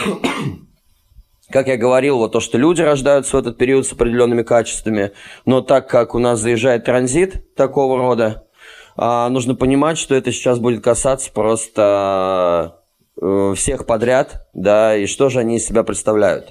Как 1.51 1.69
я 1.69 1.77
говорил, 1.77 2.19
вот 2.19 2.33
то, 2.33 2.41
что 2.41 2.59
люди 2.59 2.83
рождаются 2.83 3.37
в 3.37 3.41
этот 3.41 3.57
период 3.57 3.87
с 3.87 3.93
определенными 3.93 4.43
качествами, 4.43 5.13
но 5.45 5.61
так 5.61 5.89
как 5.89 6.17
у 6.17 6.19
нас 6.19 6.41
заезжает 6.41 6.85
транзит 6.85 7.55
такого 7.55 7.97
рода, 7.99 8.49
а, 8.97 9.29
нужно 9.29 9.55
понимать, 9.55 9.97
что 9.97 10.17
это 10.17 10.33
сейчас 10.33 10.59
будет 10.59 10.83
касаться 10.83 11.31
просто 11.33 12.83
э, 13.21 13.55
всех 13.57 13.87
подряд, 13.87 14.49
да, 14.55 14.97
и 14.97 15.07
что 15.07 15.29
же 15.29 15.39
они 15.39 15.59
из 15.59 15.67
себя 15.67 15.85
представляют. 15.85 16.51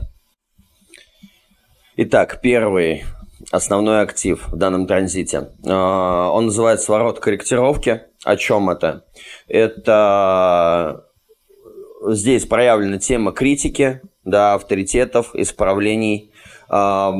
Итак, 1.97 2.41
первый 2.41 3.05
основной 3.51 4.01
актив 4.01 4.49
в 4.49 4.57
данном 4.57 4.85
транзите. 4.85 5.51
А, 5.65 6.29
он 6.29 6.47
называется 6.47 6.91
ворот 6.91 7.21
корректировки. 7.21 8.01
О 8.25 8.35
чем 8.35 8.69
это? 8.69 9.05
Это 9.47 11.05
здесь 12.05 12.45
проявлена 12.47 12.97
тема 12.97 13.31
критики, 13.31 14.01
да, 14.25 14.55
авторитетов, 14.55 15.33
исправлений, 15.35 16.33
а, 16.67 17.13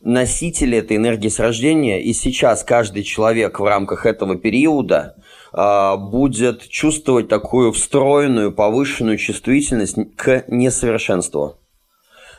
носители 0.00 0.78
этой 0.78 0.96
энергии 0.96 1.28
с 1.28 1.38
рождения. 1.38 2.02
И 2.02 2.14
сейчас 2.14 2.64
каждый 2.64 3.02
человек 3.02 3.60
в 3.60 3.64
рамках 3.64 4.06
этого 4.06 4.36
периода 4.36 5.16
а, 5.52 5.98
будет 5.98 6.66
чувствовать 6.70 7.28
такую 7.28 7.72
встроенную, 7.72 8.52
повышенную 8.52 9.18
чувствительность 9.18 9.98
к 10.16 10.44
несовершенству. 10.48 11.58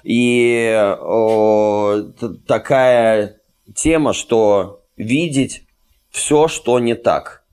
И 0.05 0.71
о, 1.01 1.95
такая 2.47 3.37
тема, 3.75 4.13
что 4.13 4.83
видеть 4.95 5.63
все, 6.11 6.47
что 6.47 6.79
не 6.79 6.93
так. 6.93 7.43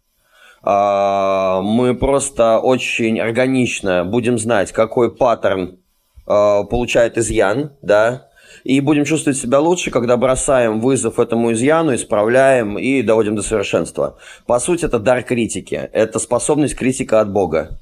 А, 0.63 1.63
мы 1.63 1.95
просто 1.95 2.59
очень 2.59 3.19
органично 3.19 4.05
будем 4.05 4.39
знать, 4.39 4.71
какой 4.71 5.17
паттерн 5.17 5.79
а, 6.27 6.65
получает 6.65 7.17
изъян, 7.17 7.73
да, 7.81 8.29
и 8.65 8.81
будем 8.81 9.07
чувствовать 9.07 9.39
себя 9.39 9.59
лучше, 9.59 9.91
когда 9.91 10.19
бросаем 10.19 10.79
вызов 10.81 11.19
этому 11.19 11.53
изъяну, 11.53 11.95
исправляем 11.95 12.79
и 12.79 13.01
доводим 13.01 13.35
до 13.35 13.43
совершенства. 13.43 14.19
По 14.47 14.61
сути, 14.61 14.85
это 14.85 14.99
дар 14.99 15.23
критики, 15.23 15.89
это 15.91 16.19
способность 16.19 16.77
критика 16.77 17.23
от 17.23 17.33
Бога. 17.33 17.81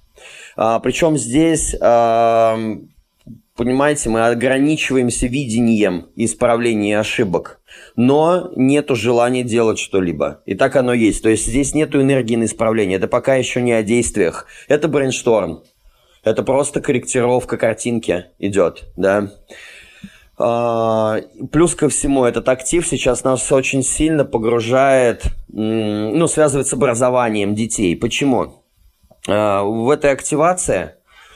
А, 0.56 0.78
причем 0.78 1.18
здесь 1.18 1.74
а, 1.80 2.56
понимаете, 3.60 4.08
мы 4.08 4.26
ограничиваемся 4.26 5.26
видением 5.26 6.08
исправления 6.16 6.98
ошибок, 6.98 7.60
но 7.94 8.50
нету 8.56 8.96
желания 8.96 9.42
делать 9.42 9.78
что-либо. 9.78 10.40
И 10.46 10.54
так 10.54 10.76
оно 10.76 10.94
есть. 10.94 11.22
То 11.22 11.28
есть 11.28 11.46
здесь 11.46 11.74
нету 11.74 12.00
энергии 12.00 12.36
на 12.36 12.44
исправление. 12.44 12.96
Это 12.96 13.06
пока 13.06 13.34
еще 13.34 13.60
не 13.60 13.72
о 13.72 13.82
действиях. 13.82 14.46
Это 14.66 14.88
брейншторм. 14.88 15.62
Это 16.24 16.42
просто 16.42 16.80
корректировка 16.80 17.58
картинки 17.58 18.28
идет, 18.38 18.84
да. 18.96 19.30
А, 20.38 21.18
плюс 21.52 21.74
ко 21.74 21.90
всему, 21.90 22.24
этот 22.24 22.48
актив 22.48 22.86
сейчас 22.86 23.24
нас 23.24 23.52
очень 23.52 23.82
сильно 23.82 24.24
погружает, 24.24 25.24
ну, 25.48 26.26
связывает 26.28 26.66
с 26.66 26.72
образованием 26.72 27.54
детей. 27.54 27.94
Почему? 27.94 28.64
А, 29.28 29.62
в 29.62 29.90
этой 29.90 30.12
активации 30.12 30.92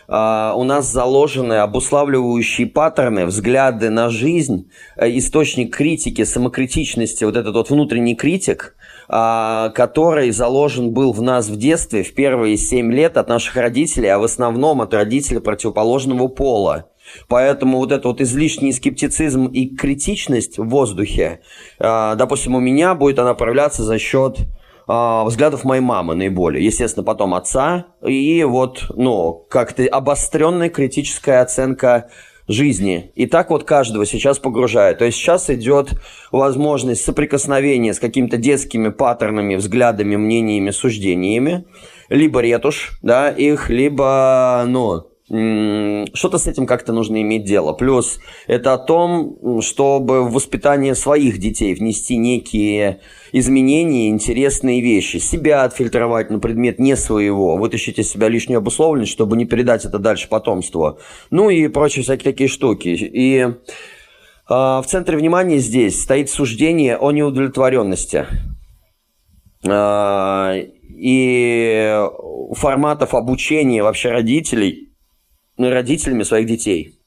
а, 0.09 0.55
у 0.57 0.65
нас 0.65 0.91
заложены 0.91 1.55
обуславливающие 1.55 2.67
паттерны, 2.67 3.27
взгляды 3.27 3.91
на 3.91 4.11
жизнь, 4.11 4.71
э, 4.97 5.09
источник 5.19 5.75
критики, 5.75 6.25
самокритичности, 6.25 7.25
вот 7.25 7.37
этот 7.37 7.55
вот 7.55 7.71
внутренний 7.71 8.15
критик, 8.15 8.77
а, 9.09 9.71
который 9.71 10.31
заложен 10.31 10.93
был 10.93 11.13
в 11.13 11.23
нас 11.23 11.49
в 11.49 11.57
детстве 11.57 12.03
в 12.03 12.15
первые 12.15 12.57
семь 12.57 12.93
лет 12.93 13.17
от 13.17 13.29
наших 13.29 13.57
родителей, 13.57 14.09
а 14.09 14.19
в 14.19 14.25
основном 14.25 14.81
от 14.81 14.95
родителей 14.95 15.41
противоположного 15.41 16.29
пола. 16.29 16.87
Поэтому 17.29 17.79
вот 17.79 17.93
этот 17.93 18.07
вот 18.07 18.21
излишний 18.21 18.73
скептицизм 18.73 19.47
и 19.47 19.67
критичность 19.75 20.59
в 20.59 20.65
воздухе, 20.65 21.41
а, 21.79 22.15
допустим, 22.15 22.55
у 22.55 22.61
меня 22.61 22.95
будет 22.95 23.19
она 23.19 23.35
проявляться 23.35 23.83
за 23.83 23.99
счет 23.99 24.39
а, 24.87 25.25
взглядов 25.25 25.65
моей 25.65 25.81
мамы 25.81 26.15
наиболее. 26.15 26.65
Естественно, 26.65 27.05
потом 27.05 27.35
отца. 27.35 27.87
И 28.07 28.45
вот, 28.45 28.87
ну, 28.95 29.47
как-то 29.49 29.85
обостренная 29.87 30.69
критическая 30.69 31.41
оценка 31.41 32.11
жизни. 32.47 33.11
И 33.15 33.27
так 33.27 33.51
вот 33.51 33.65
каждого 33.65 34.05
сейчас 34.05 34.39
погружает. 34.39 34.99
То 34.99 35.07
есть 35.07 35.17
сейчас 35.17 35.49
идет 35.49 35.93
возможность 36.31 37.05
соприкосновения 37.05 37.95
с 37.95 37.99
какими-то 37.99 38.37
детскими 38.37 38.91
паттернами, 38.91 39.57
взглядами, 39.57 40.17
мнениями, 40.17 40.71
суждениями. 40.71 41.65
Либо 42.11 42.41
ретушь, 42.41 42.99
да, 43.03 43.31
их, 43.31 43.71
либо, 43.71 44.65
ну, 44.67 45.14
что-то 45.27 46.37
с 46.37 46.47
этим 46.47 46.67
как-то 46.67 46.93
нужно 46.93 47.23
иметь 47.23 47.45
дело. 47.45 47.73
Плюс 47.73 48.19
это 48.47 48.75
о 48.75 48.79
том, 48.79 49.63
чтобы 49.63 50.23
в 50.23 50.33
воспитание 50.33 50.95
своих 50.95 51.39
детей 51.39 51.75
внести 51.75 52.19
некие 52.19 53.01
изменения, 53.33 54.11
интересные 54.11 54.83
вещи. 54.83 55.17
Себя 55.17 55.65
отфильтровать 55.65 56.29
на 56.29 56.41
предмет 56.41 56.79
не 56.79 56.95
своего, 56.95 57.57
вытащить 57.57 57.99
из 57.99 58.11
себя 58.11 58.29
лишнюю 58.29 58.59
обусловленность, 58.59 59.13
чтобы 59.13 59.39
не 59.39 59.47
передать 59.47 59.87
это 59.87 59.99
дальше 59.99 60.29
потомству. 60.29 60.99
Ну 61.31 61.49
и 61.49 61.69
прочие 61.69 62.03
всякие 62.03 62.33
такие 62.33 62.49
штуки. 62.49 62.89
И 62.89 63.39
э, 63.39 63.55
в 64.47 64.85
центре 64.87 65.17
внимания 65.17 65.57
здесь 65.57 66.03
стоит 66.03 66.29
суждение 66.29 66.99
о 66.99 67.13
неудовлетворенности. 67.13 68.27
Э, 69.67 70.67
и 70.97 71.99
форматов 72.53 73.15
обучения 73.15 73.83
вообще 73.83 74.11
родителей– 74.11 74.91
родителями 75.59 76.23
своих 76.23 76.47
детей. 76.47 76.99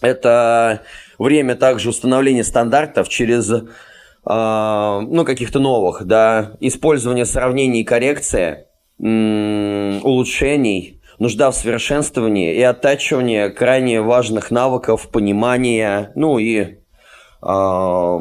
Это 0.00 0.82
время 1.18 1.54
также 1.54 1.90
установления 1.90 2.44
стандартов 2.44 3.08
через 3.08 3.50
э, 3.50 3.62
ну, 4.24 5.24
каких-то 5.24 5.60
новых, 5.60 6.04
да, 6.04 6.56
использование 6.60 7.24
сравнений 7.24 7.82
и 7.82 7.84
коррекция, 7.84 8.66
улучшений, 8.98 11.00
нужда 11.18 11.50
в 11.50 11.56
совершенствовании 11.56 12.54
и 12.54 12.62
оттачивание 12.62 13.50
крайне 13.50 14.00
важных 14.00 14.50
навыков 14.50 15.08
понимания, 15.10 16.12
ну 16.14 16.38
и 16.38 16.78
э, 17.42 18.18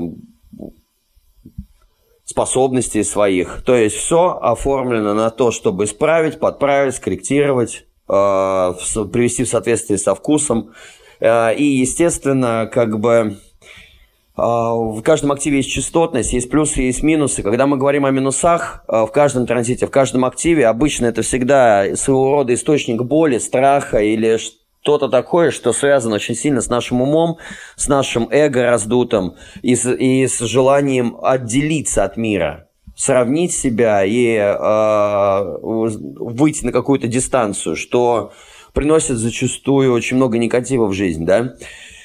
способностей 2.26 3.04
своих. 3.04 3.64
То 3.66 3.76
есть 3.76 3.96
все 3.96 4.40
оформлено 4.42 5.14
на 5.14 5.30
то, 5.30 5.52
чтобы 5.52 5.86
исправить, 5.86 6.40
подправить, 6.40 6.96
скорректировать, 6.96 7.86
привести 8.12 9.44
в 9.44 9.48
соответствие 9.48 9.98
со 9.98 10.16
вкусом. 10.16 10.74
Э, 11.20 11.56
и, 11.56 11.64
естественно, 11.64 12.70
как 12.72 13.00
бы 13.00 13.38
а, 14.36 14.74
в 14.74 15.02
каждом 15.02 15.32
активе 15.32 15.58
есть 15.58 15.70
частотность, 15.70 16.34
есть 16.34 16.50
плюсы, 16.50 16.82
есть 16.82 17.04
минусы. 17.04 17.44
Когда 17.44 17.68
мы 17.68 17.78
говорим 17.78 18.06
о 18.06 18.12
минусах 18.12 18.84
в 18.88 19.08
каждом 19.08 19.46
транзите, 19.46 19.86
в 19.86 19.92
каждом 19.92 20.26
активе, 20.26 20.68
обычно 20.68 21.06
это 21.06 21.22
всегда 21.22 21.96
своего 21.96 22.32
рода 22.32 22.54
источник 22.54 23.02
боли, 23.04 23.38
страха 23.38 24.00
или 24.00 24.40
что-то 24.82 25.10
такое, 25.10 25.52
что 25.52 25.74
связано 25.74 26.16
очень 26.16 26.36
сильно 26.36 26.62
с 26.62 26.70
нашим 26.70 27.02
умом, 27.02 27.38
с 27.76 27.88
нашим 27.88 28.28
эго 28.32 28.64
раздутым 28.64 29.36
и 29.62 29.76
с, 29.76 29.92
и 29.92 30.26
с 30.28 30.40
желанием 30.40 31.18
отделиться 31.22 32.04
от 32.04 32.18
мира 32.18 32.68
сравнить 33.02 33.52
себя 33.52 34.06
и 34.06 34.36
э, 34.36 35.58
выйти 35.64 36.64
на 36.64 36.72
какую-то 36.72 37.08
дистанцию, 37.08 37.76
что 37.76 38.32
приносит 38.74 39.18
зачастую 39.18 39.92
очень 39.92 40.18
много 40.18 40.38
негатива 40.38 40.86
в 40.86 40.94
жизнь, 40.94 41.26
да. 41.26 41.56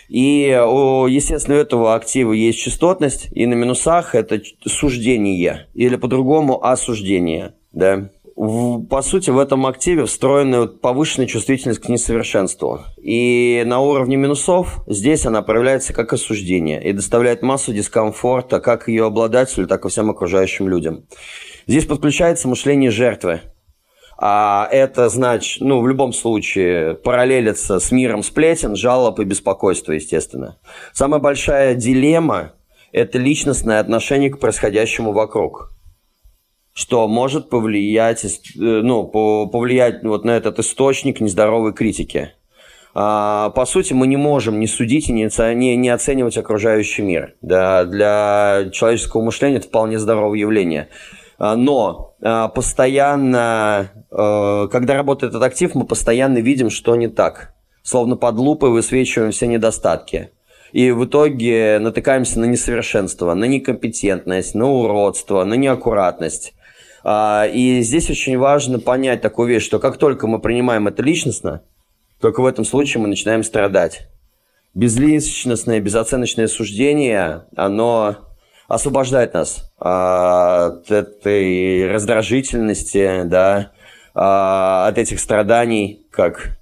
И, 0.09 0.49
естественно, 0.49 1.59
у 1.59 1.61
этого 1.61 1.95
актива 1.95 2.33
есть 2.33 2.61
частотность, 2.61 3.29
и 3.33 3.45
на 3.45 3.53
минусах 3.53 4.15
это 4.15 4.41
суждение, 4.65 5.67
или 5.75 5.97
по-другому 5.97 6.65
осуждение. 6.65 7.53
Да? 7.73 8.09
По 8.37 9.01
сути, 9.01 9.31
в 9.31 9.39
этом 9.39 9.65
активе 9.65 10.05
встроена 10.05 10.67
повышенная 10.67 11.27
чувствительность 11.27 11.81
к 11.81 11.89
несовершенству. 11.89 12.81
И 12.99 13.63
на 13.65 13.81
уровне 13.81 14.17
минусов 14.17 14.81
здесь 14.87 15.25
она 15.25 15.41
проявляется 15.41 15.95
как 15.95 16.13
осуждение 16.13 16.83
и 16.87 16.93
доставляет 16.93 17.41
массу 17.41 17.73
дискомфорта 17.73 18.61
как 18.61 18.89
ее 18.89 19.07
обладателю, 19.07 19.67
так 19.67 19.87
и 19.87 19.89
всем 19.89 20.11
окружающим 20.11 20.69
людям. 20.69 21.07
Здесь 21.67 21.87
подключается 21.87 22.47
мышление 22.47 22.91
жертвы– 22.91 23.41
а 24.19 24.67
это 24.71 25.11
значит, 25.11 25.61
ну, 25.61 25.81
в 25.83 25.89
любом 25.89 26.13
случае, 26.15 26.95
параллелится 26.95 27.79
с 27.79 27.91
миром 27.91 28.23
сплетен, 28.23 28.75
жалоб 28.75 29.21
и 29.21 29.25
беспокойства, 29.25 29.93
естественно. 29.93 30.59
Самая 30.95 31.21
большая 31.21 31.75
дилемма– 31.75 32.53
это 32.93 33.19
личностное 33.19 33.79
отношение 33.79 34.31
к 34.31 34.39
происходящему 34.39 35.13
вокруг 35.13 35.76
что 36.77 37.09
может 37.09 37.49
повлиять, 37.49 38.23
э, 38.23 38.29
ну, 38.59 39.07
повлиять 39.07 40.05
вот 40.05 40.27
на 40.27 40.33
этот 40.33 40.59
источник 40.59 41.21
нездоровой 41.21 41.73
критики. 41.73 42.33
А, 42.93 43.49
по 43.51 43.65
сути, 43.65 43.95
мы 43.95 44.07
не 44.07 44.19
можем 44.19 44.61
не 44.61 44.67
судить 44.67 45.09
и 45.09 45.13
не, 45.13 45.89
оценивать 45.89 46.37
окружающий 46.37 47.01
мир. 47.01 47.35
Да, 47.41 47.87
для 47.87 48.69
человеческого 48.73 49.23
мышления 49.23 49.57
это 49.57 49.69
вполне 49.69 49.99
здоровое 49.99 50.39
явление. 50.39 50.89
А, 51.39 51.57
но 51.57 52.15
а, 52.23 52.49
постоянно, 52.49 53.91
а, 54.11 54.69
когда 54.69 54.97
работает 54.97 55.33
этот 55.33 55.45
актив, 55.45 55.75
мы 55.75 55.87
постоянно 55.87 56.39
видим, 56.39 56.69
что 56.69 56.95
не 56.95 57.09
так. 57.09 57.55
Словно 57.83 58.17
под 58.17 58.37
лупой 58.37 58.69
высвечиваем 58.69 59.31
все 59.31 59.47
недостатки. 59.47 60.29
И 60.73 60.91
в 60.91 61.07
итоге 61.07 61.79
натыкаемся 61.81 62.39
на 62.39 62.45
несовершенство, 62.45 63.33
на 63.33 63.47
некомпетентность, 63.47 64.55
на 64.55 64.67
уродство, 64.67 65.43
на 65.45 65.55
неаккуратность. 65.55 66.53
И 67.09 67.81
здесь 67.83 68.11
очень 68.11 68.37
важно 68.37 68.81
понять 68.81 69.21
такую 69.21 69.49
вещь, 69.49 69.65
что 69.65 69.79
как 69.79 69.97
только 69.97 70.27
мы 70.27 70.41
принимаем 70.41 70.89
это 70.89 71.03
личностно, 71.03 71.63
только 72.21 72.41
в 72.41 72.47
этом 72.47 72.65
случае 72.65 73.03
мы 73.03 73.09
начинаем 73.09 73.45
страдать. 73.45 74.09
Безличностное, 74.75 75.81
безоценочное 75.81 76.49
суждение, 76.49 77.45
оно 77.55 78.17
освобождает 78.69 79.35
нас 79.35 79.73
а, 79.79 80.67
от 80.67 80.91
этой 80.91 81.91
раздражительности, 81.91 83.23
да, 83.25 83.73
а, 84.15 84.89
от 84.89 84.99
этих 84.99 85.21
страданий, 85.21 86.07
как 86.11 86.59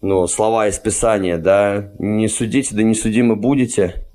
ну, 0.00 0.26
слова 0.26 0.68
из 0.68 0.78
Писания, 0.78 1.38
да, 1.38 1.90
не 1.98 2.28
судите, 2.28 2.74
да 2.74 2.82
не 2.82 2.94
судимы 2.94 3.36
будете, 3.36 4.06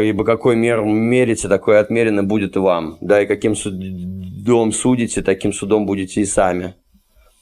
ибо 0.00 0.24
какой 0.24 0.56
мер 0.56 0.82
мерите, 0.82 1.48
такой 1.48 1.78
отмерено 1.78 2.22
будет 2.22 2.56
вам, 2.56 2.98
да, 3.00 3.22
и 3.22 3.26
каким 3.26 3.54
судом 3.54 4.72
судите, 4.72 5.22
таким 5.22 5.52
судом 5.52 5.86
будете 5.86 6.20
и 6.20 6.24
сами 6.24 6.74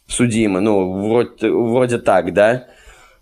судимы, 0.06 0.60
ну, 0.60 1.08
вроде, 1.08 1.50
вроде 1.50 1.98
так, 1.98 2.32
да, 2.32 2.66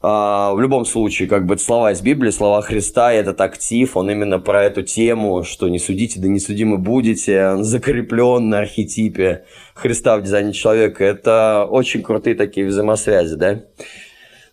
а, 0.01 0.55
в 0.55 0.61
любом 0.61 0.85
случае, 0.85 1.27
как 1.27 1.45
бы 1.45 1.59
слова 1.59 1.91
из 1.91 2.01
Библии, 2.01 2.31
слова 2.31 2.63
Христа, 2.63 3.13
этот 3.13 3.41
актив, 3.41 3.97
он 3.97 4.09
именно 4.09 4.39
про 4.39 4.63
эту 4.63 4.83
тему, 4.83 5.43
что 5.43 5.69
не 5.69 5.81
судите, 5.81 6.21
да 6.21 6.29
не 6.29 6.39
судимы 6.39 6.79
будете, 6.79 7.49
он 7.49 7.65
закреплен 7.65 8.49
на 8.49 8.61
архетипе 8.61 9.45
Христа 9.75 10.17
в 10.17 10.23
дизайне 10.23 10.53
человека. 10.53 11.05
Это 11.05 11.67
очень 11.69 12.03
крутые 12.03 12.37
такие 12.37 12.67
взаимосвязи, 12.69 13.35
да? 13.35 13.63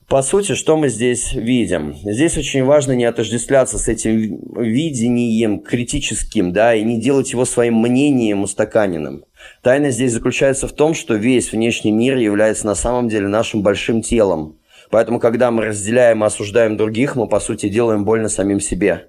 По 0.07 0.21
сути, 0.21 0.53
что 0.53 0.77
мы 0.77 0.89
здесь 0.89 1.33
видим? 1.33 1.95
Здесь 2.03 2.37
очень 2.37 2.63
важно 2.63 2.91
не 2.91 3.05
отождествляться 3.05 3.79
с 3.79 3.87
этим 3.87 4.39
видением 4.55 5.59
критическим, 5.59 6.53
да, 6.53 6.75
и 6.75 6.83
не 6.83 6.99
делать 7.01 7.31
его 7.31 7.43
своим 7.45 7.81
мнением 7.81 8.43
устаканенным. 8.43 9.25
Тайна 9.63 9.89
здесь 9.89 10.13
заключается 10.13 10.67
в 10.67 10.73
том, 10.73 10.93
что 10.93 11.15
весь 11.15 11.51
внешний 11.51 11.91
мир 11.91 12.17
является 12.17 12.67
на 12.67 12.75
самом 12.75 13.09
деле 13.09 13.27
нашим 13.27 13.63
большим 13.63 14.01
телом, 14.01 14.59
Поэтому, 14.89 15.19
когда 15.19 15.51
мы 15.51 15.65
разделяем 15.65 16.23
и 16.23 16.27
осуждаем 16.27 16.77
других, 16.77 17.15
мы, 17.15 17.27
по 17.27 17.39
сути, 17.39 17.69
делаем 17.69 18.05
больно 18.05 18.29
самим 18.29 18.59
себе. 18.59 19.07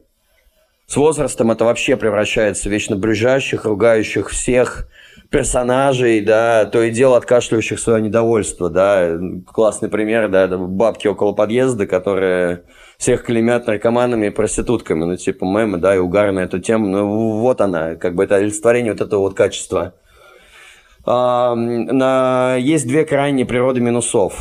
С 0.87 0.97
возрастом 0.97 1.51
это 1.51 1.65
вообще 1.65 1.97
превращается 1.97 2.69
в 2.69 2.73
вечно 2.73 2.97
брюзжащих, 2.97 3.65
ругающих 3.65 4.31
всех 4.31 4.87
персонажей, 5.31 6.21
да, 6.21 6.65
то 6.65 6.81
и 6.83 6.91
дело 6.91 7.17
откашливающих 7.17 7.81
свое 7.81 8.01
недовольство, 8.01 8.71
да. 8.71 9.19
Классный 9.53 9.89
пример, 9.89 10.29
да, 10.29 10.47
бабки 10.47 11.09
около 11.09 11.33
подъезда, 11.33 11.87
которые 11.87 12.63
всех 12.99 13.25
клеймят 13.25 13.67
наркоманами 13.67 14.27
и 14.27 14.31
проститутками, 14.31 15.05
ну, 15.05 15.17
типа 15.17 15.45
мемы, 15.45 15.79
да, 15.79 15.97
и 15.97 15.99
угар 15.99 16.31
на 16.31 16.41
эту 16.41 16.61
тему, 16.61 16.87
ну, 16.87 17.39
вот 17.41 17.61
она, 17.61 17.97
как 17.97 18.15
бы 18.15 18.23
это 18.25 18.37
олицетворение 18.37 18.93
вот 18.93 19.01
этого 19.01 19.21
вот 19.21 19.35
качества. 19.35 19.95
А, 21.05 21.55
на, 21.55 22.57
есть 22.57 22.87
две 22.87 23.05
крайние 23.05 23.47
природы 23.47 23.81
минусов 23.81 24.41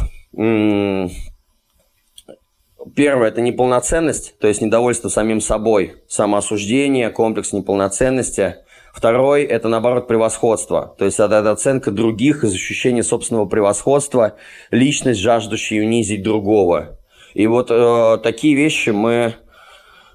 Первое– 2.93 3.28
это 3.30 3.41
неполноценность, 3.41 4.38
то 4.38 4.48
есть 4.48 4.62
недовольство 4.62 5.10
самим 5.10 5.41
собой, 5.41 5.95
самоосуждение, 6.08 7.10
комплекс 7.10 7.52
неполноценности. 7.52 8.58
Второй– 8.93 9.43
это, 9.43 9.67
наоборот, 9.69 10.08
превосходство, 10.08 10.95
то 10.98 11.06
есть 11.06 11.19
это 11.19 11.50
оценка 11.52 11.91
других 11.91 12.43
из 12.43 12.54
ощущения 12.54 13.04
собственного 13.04 13.48
превосходства, 13.48 14.36
личность, 14.71 15.19
жаждущая 15.19 15.82
унизить 15.82 16.21
другого. 16.21 17.00
И 17.34 17.48
вот 17.48 17.71
э, 17.71 18.17
такие 18.21 18.56
вещи 18.56 18.91
мы 18.91 19.36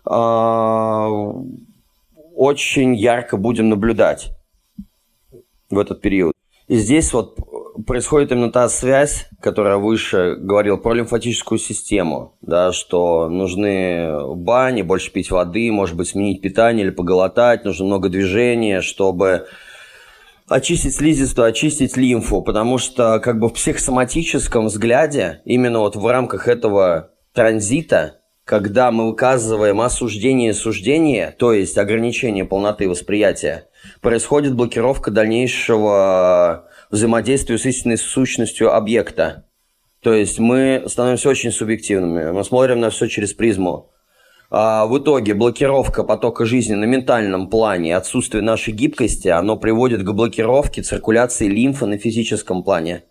э, 0.09 0.11
очень 2.35 2.95
ярко 2.95 3.37
будем 3.37 3.69
наблюдать 3.69 4.31
в 5.69 5.79
этот 5.79 6.01
период. 6.01 6.35
И 6.71 6.77
здесь 6.77 7.13
вот 7.13 7.37
происходит 7.85 8.31
именно 8.31 8.53
та 8.53 8.69
связь, 8.69 9.27
которая 9.41 9.77
выше 9.77 10.37
говорил 10.39 10.79
про 10.79 10.95
лимфатическую 10.95 11.59
систему, 11.59 12.37
да, 12.43 12.71
что 12.71 13.29
нужны 13.29 14.37
бани, 14.37 14.83
больше 14.83 15.11
пить 15.11 15.33
воды, 15.33 15.73
может 15.73 15.97
быть, 15.97 16.07
сменить 16.07 16.41
питание 16.41 16.87
или 16.87 16.93
поголотать, 16.93 17.65
нужно 17.65 17.87
много 17.87 18.09
движения, 18.09 18.83
чтобы 18.83 19.49
очистить 20.49 20.95
слизистую, 20.95 21.49
очистить 21.49 21.97
лимфу, 21.97 22.41
потому 22.41 22.79
что 22.79 23.19
как 23.19 23.41
бы 23.41 23.49
в 23.49 23.55
психосоматическом 23.55 24.67
взгляде, 24.67 25.43
именно 25.45 25.81
вот 25.81 25.97
в 25.97 26.07
рамках 26.07 26.47
этого 26.47 27.11
транзита, 27.35 28.20
когда 28.51 28.91
мы 28.91 29.07
выказываем 29.07 29.81
осуждение 29.81 30.53
суждение, 30.55 31.33
то 31.39 31.53
есть 31.53 31.79
ограничение 31.79 32.45
полноты 32.45 32.89
восприятия, 32.89 33.69
происходит 34.01 34.57
блокировка 34.57 35.13
дальнейшего 35.13 36.69
взаимодействию 36.91 37.61
с 37.61 37.67
истинной 37.67 37.97
сущностью 37.97 38.75
объекта. 38.75 39.45
То 40.03 40.13
есть 40.13 40.41
мы 40.41 40.83
становимся 40.89 41.29
очень 41.29 41.53
субъективными, 41.53 42.33
мы 42.33 42.43
смотрим 42.43 42.81
на 42.81 42.91
все 42.91 43.07
через 43.07 43.35
призму. 43.35 43.93
А 44.51 44.87
в 44.87 44.99
итоге 44.99 45.35
блокировка 45.35 46.03
потока 46.03 46.45
жизни 46.45 46.75
на 46.75 46.87
ментальном 46.87 47.51
плане, 47.51 47.97
отсутствие 47.97 48.43
нашей 48.43 48.75
гибкости, 48.75 49.29
оно 49.29 49.59
приводит 49.59 50.03
к 50.03 50.11
блокировке 50.11 50.83
циркуляции 50.83 51.47
лимфы 51.47 51.87
на 51.87 51.99
физическом 51.99 52.65
плане. 52.65 53.05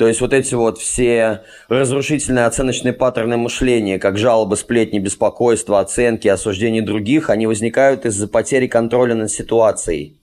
То 0.00 0.08
есть 0.08 0.22
вот 0.22 0.32
эти 0.32 0.54
вот 0.54 0.78
все 0.78 1.42
разрушительные 1.68 2.46
оценочные 2.46 2.94
паттерны 2.94 3.36
мышления, 3.36 3.98
как 3.98 4.16
жалобы, 4.16 4.56
сплетни, 4.56 4.98
беспокойство, 4.98 5.78
оценки, 5.78 6.26
осуждения 6.26 6.80
других, 6.80 7.28
они 7.28 7.46
возникают 7.46 8.06
из-за 8.06 8.26
потери 8.26 8.66
контроля 8.66 9.14
над 9.14 9.30
ситуацией 9.30 10.22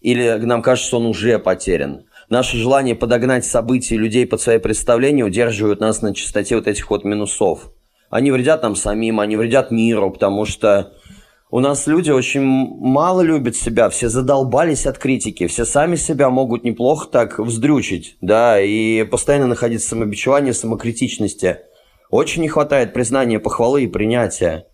или 0.00 0.28
нам 0.38 0.60
кажется, 0.60 0.88
что 0.88 0.96
он 0.96 1.06
уже 1.06 1.38
потерян. 1.38 2.06
Наше 2.28 2.56
желание 2.56 2.96
подогнать 2.96 3.44
события 3.44 3.94
и 3.94 3.98
людей 3.98 4.26
под 4.26 4.40
свои 4.40 4.58
представления 4.58 5.22
удерживают 5.22 5.78
нас 5.78 6.02
на 6.02 6.12
частоте 6.16 6.56
вот 6.56 6.66
этих 6.66 6.90
вот 6.90 7.04
минусов. 7.04 7.70
Они 8.10 8.32
вредят 8.32 8.64
нам 8.64 8.74
самим, 8.74 9.20
они 9.20 9.36
вредят 9.36 9.70
миру, 9.70 10.10
потому 10.10 10.46
что 10.46 10.94
у 11.54 11.60
нас 11.60 11.86
люди 11.86 12.10
очень 12.10 12.42
мало 12.42 13.20
любят 13.20 13.54
себя, 13.54 13.88
все 13.88 14.08
задолбались 14.08 14.86
от 14.86 14.98
критики, 14.98 15.46
все 15.46 15.64
сами 15.64 15.94
себя 15.94 16.28
могут 16.28 16.64
неплохо 16.64 17.06
так 17.08 17.38
вздрючить, 17.38 18.16
да, 18.20 18.60
и 18.60 19.04
постоянно 19.04 19.46
находиться 19.46 19.86
в 19.86 19.90
самобичевании, 19.90 20.50
самокритичности. 20.50 21.58
Очень 22.10 22.42
не 22.42 22.48
хватает 22.48 22.92
признания, 22.92 23.38
похвалы 23.38 23.84
и 23.84 23.86
принятия. 23.86 24.66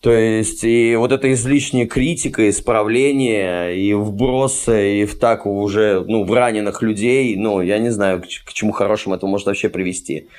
То 0.00 0.10
есть, 0.10 0.64
и 0.64 0.96
вот 0.96 1.12
эта 1.12 1.30
излишняя 1.34 1.86
критика, 1.86 2.48
исправление, 2.48 3.78
и 3.78 3.92
вбросы, 3.92 5.02
и 5.02 5.04
в 5.04 5.18
так 5.18 5.44
уже, 5.44 6.02
ну, 6.08 6.24
в 6.24 6.32
раненых 6.32 6.80
людей, 6.80 7.36
ну, 7.36 7.60
я 7.60 7.78
не 7.78 7.90
знаю, 7.90 8.22
к, 8.22 8.24
к 8.24 8.52
чему 8.54 8.72
хорошему 8.72 9.16
это 9.16 9.26
может 9.26 9.48
вообще 9.48 9.68
привести. 9.68 10.30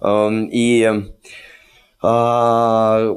Эм, 0.00 0.48
и 0.50 0.90
а, 2.00 3.14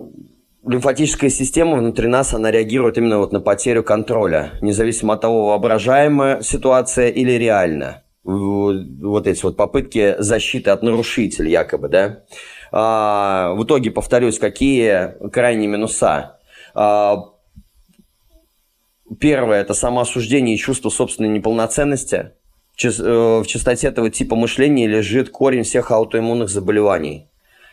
лимфатическая 0.70 1.30
система 1.32 1.78
внутри 1.78 2.08
нас, 2.08 2.34
она 2.34 2.52
реагирует 2.52 2.98
именно 2.98 3.18
вот 3.18 3.32
на 3.32 3.42
потерю 3.42 3.84
контроля, 3.84 4.52
независимо 4.62 5.16
от 5.16 5.22
того, 5.22 5.48
воображаемая 5.48 6.42
ситуация 6.42 7.10
или 7.10 7.32
реальная. 7.32 8.04
Вот 8.24 9.26
эти 9.26 9.42
вот 9.44 9.58
попытки 9.58 10.16
защиты 10.20 10.70
от 10.70 10.84
нарушителя 10.84 11.50
якобы, 11.50 11.90
да. 11.90 12.24
А, 12.72 13.54
в 13.56 13.64
итоге, 13.64 13.90
повторюсь, 13.90 14.38
какие 14.38 15.30
крайние 15.32 15.68
минуса? 15.68 16.38
А, 16.76 17.24
первое– 19.20 19.62
это 19.62 19.74
самоосуждение 19.74 20.56
и 20.56 20.60
чувство 20.60 20.90
собственной 20.90 21.30
неполноценности. 21.30 22.34
Э, 22.82 23.42
в 23.42 23.46
частоте 23.48 23.88
этого 23.88 24.10
типа 24.12 24.36
мышления 24.36 24.88
лежит 24.88 25.32
корень 25.32 25.64
всех 25.64 25.90
аутоиммунных 25.92 26.50
заболеваний. 26.50 27.29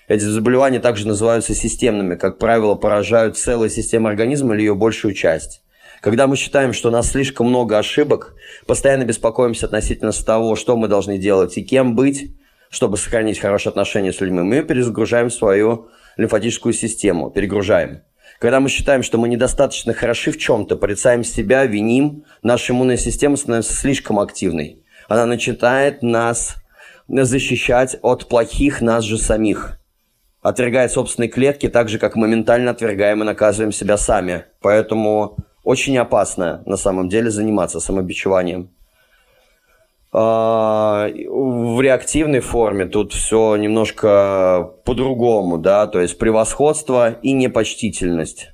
Эти 0.08 0.22
заболевания 0.22 0.78
также 0.78 1.08
называются 1.08 1.52
системными, 1.54 2.14
как 2.14 2.38
правило, 2.38 2.76
поражают 2.76 3.36
целую 3.36 3.70
систему 3.70 4.06
организма 4.06 4.54
или 4.54 4.62
ее 4.62 4.74
большую 4.76 5.14
часть. 5.14 5.62
Когда 6.00 6.28
мы 6.28 6.36
считаем, 6.36 6.72
что 6.72 6.88
у 6.88 6.92
нас 6.92 7.10
слишком 7.10 7.48
много 7.48 7.76
ошибок, 7.76 8.34
постоянно 8.66 9.04
беспокоимся 9.04 9.66
относительно 9.66 10.12
того, 10.12 10.54
что 10.54 10.76
мы 10.76 10.86
должны 10.86 11.18
делать 11.18 11.58
и 11.58 11.64
кем 11.64 11.96
быть, 11.96 12.36
чтобы 12.70 12.96
сохранить 12.96 13.40
хорошие 13.40 13.70
отношения 13.70 14.12
с 14.12 14.20
людьми, 14.20 14.42
мы 14.42 14.62
перезагружаем 14.62 15.28
свою 15.28 15.88
лимфатическую 16.16 16.72
систему, 16.72 17.30
перегружаем. 17.30 18.02
Когда 18.38 18.60
мы 18.60 18.68
считаем, 18.68 19.02
что 19.02 19.18
мы 19.18 19.28
недостаточно 19.28 19.92
хороши 19.92 20.30
в 20.30 20.38
чем-то, 20.38 20.76
порицаем 20.76 21.24
себя, 21.24 21.64
виним, 21.64 22.24
наша 22.42 22.72
иммунная 22.72 22.96
система 22.96 23.36
становится 23.36 23.74
слишком 23.74 24.20
активной. 24.20 24.84
Она 25.08 25.26
начинает 25.26 26.02
нас 26.02 26.56
защищать 27.08 27.96
от 28.02 28.28
плохих 28.28 28.80
нас 28.80 29.02
же 29.02 29.18
самих 29.18 29.80
отвергает 30.48 30.92
собственные 30.92 31.28
клетки, 31.28 31.68
так 31.68 31.88
же, 31.88 31.98
как 31.98 32.14
моментально 32.14 32.70
отвергаем 32.70 33.20
и 33.20 33.26
наказываем 33.26 33.72
себя 33.72 33.96
сами. 33.96 34.44
Поэтому 34.60 35.38
очень 35.64 35.98
опасно 35.98 36.62
на 36.66 36.76
самом 36.76 37.08
деле 37.08 37.30
заниматься 37.30 37.80
самобичеванием. 37.80 38.70
А, 40.12 41.08
в 41.08 41.80
реактивной 41.80 42.38
форме 42.40 42.86
тут 42.86 43.12
все 43.12 43.56
немножко 43.56 44.70
по-другому, 44.84 45.58
да, 45.58 45.88
то 45.88 46.00
есть 46.00 46.16
превосходство 46.16 47.10
и 47.10 47.32
непочтительность. 47.32 48.52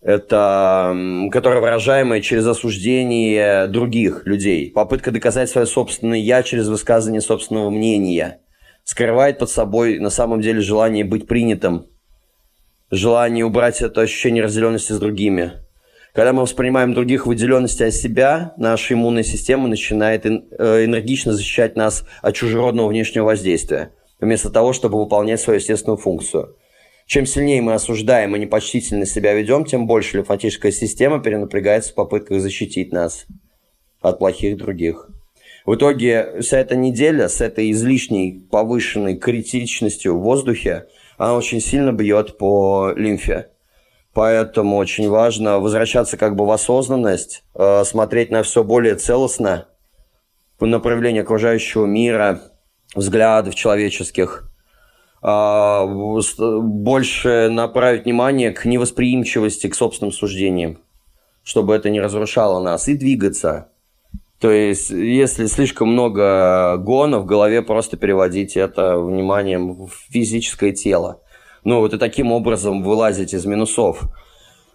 Это, 0.00 0.96
которое 1.32 1.60
выражаемое 1.60 2.20
через 2.20 2.46
осуждение 2.46 3.66
других 3.66 4.26
людей, 4.26 4.70
попытка 4.70 5.10
доказать 5.10 5.50
свое 5.50 5.66
собственное 5.66 6.18
«я» 6.18 6.44
через 6.44 6.68
высказывание 6.68 7.20
собственного 7.20 7.70
мнения– 7.70 8.38
скрывает 8.92 9.38
под 9.38 9.48
собой 9.48 9.98
на 9.98 10.10
самом 10.10 10.42
деле 10.42 10.60
желание 10.60 11.02
быть 11.02 11.26
принятым, 11.26 11.86
желание 12.90 13.42
убрать 13.42 13.80
это 13.80 14.02
ощущение 14.02 14.42
разделенности 14.42 14.92
с 14.92 14.98
другими. 14.98 15.52
Когда 16.12 16.34
мы 16.34 16.42
воспринимаем 16.42 16.92
других 16.92 17.26
выделенности 17.26 17.84
от 17.84 17.94
себя, 17.94 18.52
наша 18.58 18.92
иммунная 18.92 19.22
система 19.22 19.66
начинает 19.66 20.26
э, 20.26 20.84
энергично 20.84 21.32
защищать 21.32 21.74
нас 21.74 22.04
от 22.20 22.34
чужеродного 22.34 22.88
внешнего 22.88 23.24
воздействия, 23.24 23.94
вместо 24.20 24.50
того, 24.50 24.74
чтобы 24.74 24.98
выполнять 24.98 25.40
свою 25.40 25.58
естественную 25.58 25.96
функцию. 25.96 26.54
Чем 27.06 27.24
сильнее 27.24 27.62
мы 27.62 27.72
осуждаем 27.72 28.36
и 28.36 28.38
непочтительно 28.38 29.06
себя 29.06 29.32
ведем, 29.32 29.64
тем 29.64 29.86
больше 29.86 30.18
лимфатическая 30.18 30.70
система 30.70 31.18
перенапрягается 31.22 31.92
в 31.92 31.94
попытках 31.94 32.42
защитить 32.42 32.92
нас 32.92 33.24
от 34.02 34.18
плохих 34.18 34.58
других. 34.58 35.08
В 35.64 35.76
итоге 35.76 36.40
вся 36.40 36.58
эта 36.58 36.74
неделя 36.74 37.28
с 37.28 37.40
этой 37.40 37.70
излишней 37.70 38.46
повышенной 38.50 39.16
критичностью 39.16 40.16
в 40.16 40.22
воздухе, 40.22 40.86
она 41.18 41.36
очень 41.36 41.60
сильно 41.60 41.92
бьет 41.92 42.36
по 42.36 42.92
лимфе. 42.96 43.50
Поэтому 44.12 44.76
очень 44.76 45.08
важно 45.08 45.60
возвращаться 45.60 46.16
как 46.16 46.34
бы 46.36 46.44
в 46.46 46.50
осознанность, 46.50 47.44
э, 47.54 47.84
смотреть 47.84 48.30
на 48.30 48.42
все 48.42 48.64
более 48.64 48.96
целостно, 48.96 49.68
по 50.58 50.66
направлению 50.66 51.22
окружающего 51.22 51.86
мира, 51.86 52.42
взглядов 52.94 53.54
человеческих, 53.54 54.50
э, 55.22 55.86
больше 56.36 57.48
направить 57.50 58.04
внимание 58.04 58.50
к 58.50 58.64
невосприимчивости 58.64 59.68
к 59.68 59.74
собственным 59.74 60.12
суждениям, 60.12 60.78
чтобы 61.42 61.74
это 61.74 61.88
не 61.88 62.00
разрушало 62.00 62.60
нас, 62.60 62.88
и 62.88 62.96
двигаться– 62.96 63.68
то 64.42 64.50
есть, 64.50 64.90
если 64.90 65.46
слишком 65.46 65.92
много 65.92 66.76
гона 66.76 67.20
в 67.20 67.26
голове, 67.26 67.62
просто 67.62 67.96
переводить 67.96 68.56
это 68.56 68.98
вниманием 68.98 69.86
в 69.86 69.92
физическое 70.10 70.72
тело. 70.72 71.20
Ну, 71.62 71.78
вот 71.78 71.94
и 71.94 71.96
таким 71.96 72.32
образом 72.32 72.82
вылазить 72.82 73.34
из 73.34 73.46
минусов. 73.46 74.02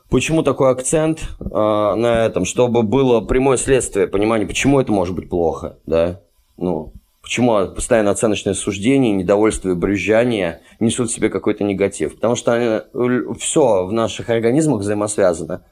Почему 0.09 0.41
такой 0.41 0.71
акцент 0.71 1.19
э, 1.41 1.45
на 1.51 2.25
этом? 2.25 2.45
Чтобы 2.45 2.83
было 2.83 3.19
прямое 3.19 3.57
следствие, 3.57 4.07
понимание, 4.07 4.47
почему 4.47 4.79
это 4.79 4.93
может 4.93 5.13
быть 5.13 5.27
плохо, 5.27 5.77
да? 5.85 6.21
Ну, 6.55 6.93
почему 7.21 7.67
постоянно 7.67 8.11
оценочное 8.11 8.53
суждение, 8.53 9.11
недовольство 9.11 9.71
и 9.71 9.75
брюзжание 9.75 10.61
несут 10.79 11.09
в 11.09 11.13
себе 11.13 11.27
какой-то 11.27 11.65
негатив? 11.65 12.15
Потому 12.15 12.37
что 12.37 12.53
они, 12.53 13.35
все 13.37 13.85
в 13.85 13.91
наших 13.91 14.29
организмах 14.29 14.79
взаимосвязано 14.79 15.65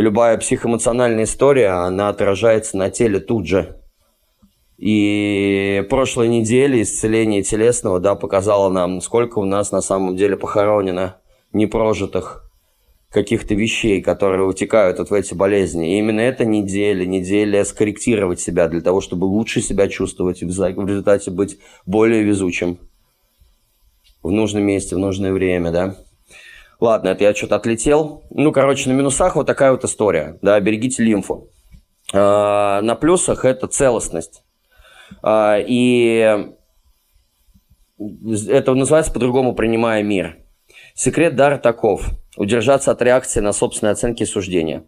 любая 0.00 0.38
психоэмоциональная 0.38 1.24
история, 1.24 1.68
она 1.68 2.08
отражается 2.08 2.76
на 2.76 2.90
теле 2.90 3.20
тут 3.20 3.46
же. 3.46 3.76
И 4.78 5.84
прошлой 5.90 6.28
неделе 6.28 6.82
исцеление 6.82 7.42
телесного, 7.42 8.00
да, 8.00 8.14
показало 8.14 8.70
нам, 8.70 9.00
сколько 9.00 9.38
у 9.38 9.44
нас 9.44 9.72
на 9.72 9.82
самом 9.82 10.16
деле 10.16 10.36
похоронено 10.36 11.16
непрожитых 11.52 12.50
каких-то 13.10 13.54
вещей, 13.54 14.00
которые 14.00 14.46
утекают 14.46 14.98
вот 14.98 15.10
в 15.10 15.14
эти 15.14 15.34
болезни. 15.34 15.94
И 15.94 15.98
именно 15.98 16.20
эта 16.20 16.44
неделя, 16.44 17.04
неделя 17.04 17.64
скорректировать 17.64 18.40
себя 18.40 18.68
для 18.68 18.80
того, 18.80 19.00
чтобы 19.00 19.24
лучше 19.24 19.60
себя 19.60 19.88
чувствовать 19.88 20.42
и 20.42 20.46
в 20.46 20.48
результате 20.48 21.30
быть 21.30 21.58
более 21.86 22.22
везучим 22.22 22.78
в 24.22 24.30
нужном 24.30 24.64
месте, 24.64 24.96
в 24.96 24.98
нужное 24.98 25.32
время, 25.32 25.70
да. 25.70 25.96
Ладно, 26.80 27.10
это 27.10 27.24
я 27.24 27.34
что-то 27.34 27.56
отлетел. 27.56 28.24
Ну, 28.30 28.52
короче, 28.52 28.88
на 28.88 28.94
минусах 28.94 29.36
вот 29.36 29.46
такая 29.46 29.70
вот 29.72 29.84
история. 29.84 30.38
Да, 30.40 30.58
берегите 30.60 31.02
лимфу. 31.02 31.48
А, 32.12 32.80
на 32.80 32.94
плюсах 32.94 33.44
это 33.44 33.66
целостность. 33.66 34.42
А, 35.22 35.58
и 35.58 36.48
это 38.48 38.74
называется 38.74 39.12
по-другому 39.12 39.54
«принимая 39.54 40.02
мир». 40.02 40.38
Секрет 40.94 41.36
дара 41.36 41.58
таков– 41.58 42.08
удержаться 42.36 42.90
от 42.90 43.02
реакции 43.02 43.40
на 43.40 43.52
собственные 43.52 43.92
оценки 43.92 44.22
и 44.22 44.26
суждения. 44.26 44.84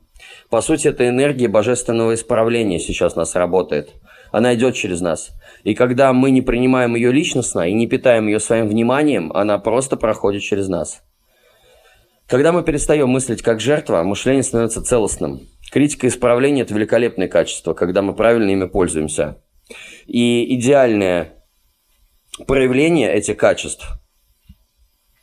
По 0.49 0.63
сути, 0.63 0.89
это 0.89 1.07
энергия 1.07 1.49
божественного 1.49 2.15
исправления 2.15 2.79
сейчас 2.79 3.17
нас 3.17 3.35
работает. 3.35 3.91
Она 4.31 4.55
идет 4.55 4.75
через 4.75 5.01
нас. 5.03 5.33
И 5.63 5.75
когда 5.75 6.13
мы 6.13 6.31
не 6.31 6.41
принимаем 6.41 6.95
ее 6.95 7.13
личностно 7.13 7.69
и 7.69 7.75
не 7.75 7.87
питаем 7.87 8.29
ее 8.29 8.41
своим 8.41 8.69
вниманием, 8.69 9.31
она 9.35 9.59
просто 9.59 9.97
проходит 9.97 10.43
через 10.43 10.69
нас. 10.69 11.03
Когда 12.27 12.53
мы 12.53 12.63
перестаем 12.63 13.09
мыслить 13.09 13.43
как 13.43 13.61
жертва, 13.61 14.03
мышление 14.03 14.43
становится 14.43 14.83
целостным. 14.83 15.41
Критика 15.71 16.07
и 16.07 16.11
исправление– 16.11 16.65
это 16.65 16.75
великолепное 16.75 17.29
качество, 17.29 17.75
когда 17.75 18.03
мы 18.03 18.15
правильно 18.15 18.51
ими 18.51 18.67
пользуемся. 18.67 19.43
И 20.07 20.55
идеальное 20.57 21.45
проявление 22.47 23.13
этих 23.13 23.37
качеств 23.37 23.87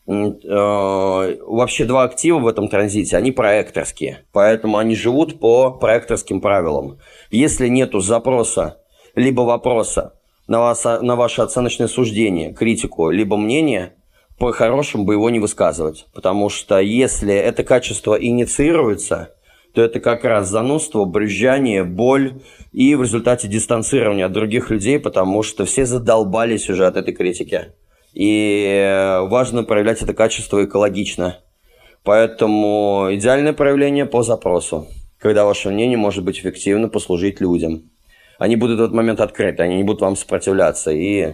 э, 0.07 1.38
вообще 1.47 1.85
два 1.85 2.03
актива 2.03 2.39
в 2.39 2.47
этом 2.47 2.67
транзите, 2.67 3.17
они 3.17 3.31
проекторские, 3.31 4.25
поэтому 4.31 4.77
они 4.77 4.95
живут 4.95 5.39
по 5.39 5.71
проекторским 5.71 6.41
правилам. 6.41 6.99
Если 7.31 7.67
нету 7.67 7.99
запроса 7.99 8.77
либо 9.15 9.41
вопроса 9.41 10.19
на, 10.47 10.59
вас, 10.59 10.83
на 10.83 11.15
ваше 11.15 11.41
оценочное 11.41 11.88
суждение, 11.88 12.53
критику, 12.53 13.09
либо 13.09 13.38
мнение, 13.38 13.95
по-хорошему 14.39 15.04
бы 15.04 15.13
его 15.13 15.30
не 15.30 15.39
высказывать. 15.39 16.08
Потому 16.13 16.49
что 16.49 16.80
если 16.80 17.34
это 17.34 17.63
качество 17.63 18.15
инициируется, 18.15 19.34
то 19.73 19.82
это 19.82 19.99
как 19.99 20.23
раз 20.23 20.49
занудство, 20.49 21.06
брюзжание, 21.06 21.84
боль 21.84 22.41
и 22.71 22.95
в 22.95 23.04
результате 23.04 23.47
дистанцирования 23.47 24.25
от 24.25 24.32
других 24.32 24.69
людей, 24.71 24.99
потому 24.99 25.43
что 25.43 25.65
все 25.65 25.86
задолбались 25.86 26.69
уже 26.69 26.88
от 26.88 26.97
этой 26.97 27.13
критики. 27.13 27.73
И 28.13 29.19
важно 29.23 29.63
проявлять 29.63 30.02
это 30.02 30.13
качество 30.13 30.63
экологично. 30.63 31.38
Поэтому 32.04 33.10
идеальное 33.12 33.54
проявление 33.54 34.06
по 34.06 34.23
запросу, 34.23 34.88
когда 35.19 35.45
ваше 35.45 35.69
мнение 35.69 35.97
может 35.97 36.23
быть 36.23 36.39
эффективно 36.39 36.89
послужить 36.89 37.41
людям. 37.41 37.91
Они 38.39 38.56
будут 38.56 38.80
в 38.80 38.84
этот 38.84 38.95
момент 38.95 39.19
открыты, 39.19 39.63
они 39.63 39.75
не 39.75 39.84
будут 39.84 40.02
вам 40.02 40.15
сопротивляться, 40.15 40.91
и 40.91 41.34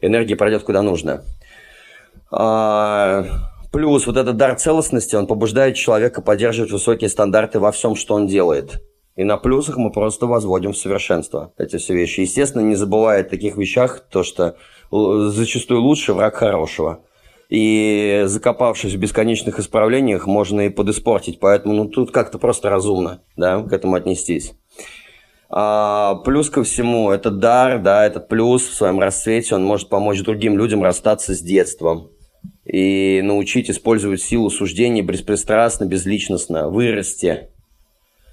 энергия 0.00 0.36
пройдет 0.36 0.62
куда 0.62 0.82
нужно. 0.82 1.22
А, 2.30 3.24
плюс 3.72 4.06
вот 4.06 4.16
этот 4.16 4.36
дар 4.36 4.56
целостности, 4.56 5.16
он 5.16 5.26
побуждает 5.26 5.76
человека 5.76 6.22
поддерживать 6.22 6.72
высокие 6.72 7.10
стандарты 7.10 7.60
во 7.60 7.72
всем, 7.72 7.94
что 7.94 8.14
он 8.14 8.26
делает. 8.26 8.82
И 9.16 9.24
на 9.24 9.38
плюсах 9.38 9.78
мы 9.78 9.90
просто 9.90 10.26
возводим 10.26 10.72
в 10.72 10.76
совершенство 10.76 11.52
эти 11.56 11.76
все 11.76 11.94
вещи. 11.94 12.20
Естественно, 12.20 12.62
не 12.62 12.74
забывая 12.74 13.22
о 13.22 13.24
таких 13.24 13.56
вещах, 13.56 14.00
то, 14.10 14.22
что 14.22 14.56
зачастую 14.90 15.80
лучше 15.80 16.12
враг 16.12 16.36
хорошего. 16.36 17.00
И 17.48 18.24
закопавшись 18.26 18.92
в 18.92 18.98
бесконечных 18.98 19.58
исправлениях, 19.58 20.26
можно 20.26 20.62
и 20.62 20.68
подиспортить. 20.68 21.40
Поэтому 21.40 21.74
ну, 21.74 21.84
тут 21.86 22.10
как-то 22.10 22.38
просто 22.38 22.68
разумно 22.68 23.22
да, 23.36 23.62
к 23.62 23.72
этому 23.72 23.94
отнестись. 23.94 24.52
А, 25.48 26.16
плюс 26.24 26.50
ко 26.50 26.64
всему, 26.64 27.10
этот 27.10 27.38
дар, 27.38 27.80
да, 27.80 28.04
этот 28.04 28.28
плюс 28.28 28.66
в 28.66 28.74
своем 28.74 28.98
расцвете, 28.98 29.54
он 29.54 29.64
может 29.64 29.88
помочь 29.88 30.20
другим 30.22 30.58
людям 30.58 30.82
расстаться 30.82 31.34
с 31.34 31.40
детством 31.40 32.10
и 32.66 33.20
научить 33.22 33.70
использовать 33.70 34.20
силу 34.20 34.50
суждения 34.50 35.02
беспристрастно, 35.02 35.84
безличностно, 35.84 36.68
вырасти. 36.68 37.48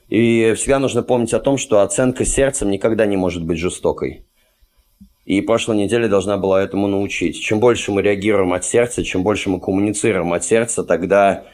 И 0.10 0.54
всегда 0.56 0.80
нужно 0.80 1.04
помнить 1.04 1.34
о 1.34 1.40
том, 1.40 1.58
что 1.58 1.82
оценка 1.82 2.26
сердцем 2.26 2.72
никогда 2.72 3.06
не 3.06 3.16
может 3.16 3.46
быть 3.46 3.60
жестокой. 3.60 4.26
И 5.26 5.40
прошлой 5.42 5.78
неделе 5.78 6.08
должна 6.08 6.38
была 6.38 6.62
этому 6.62 6.88
научить. 6.88 7.40
Чем 7.40 7.60
больше 7.60 7.92
мы 7.92 8.02
реагируем 8.02 8.54
от 8.54 8.66
сердца, 8.66 9.04
чем 9.04 9.24
больше 9.24 9.50
мы 9.50 9.60
коммуницируем 9.60 10.34
от 10.34 10.44
сердца, 10.44 10.84
тогда 10.84 11.46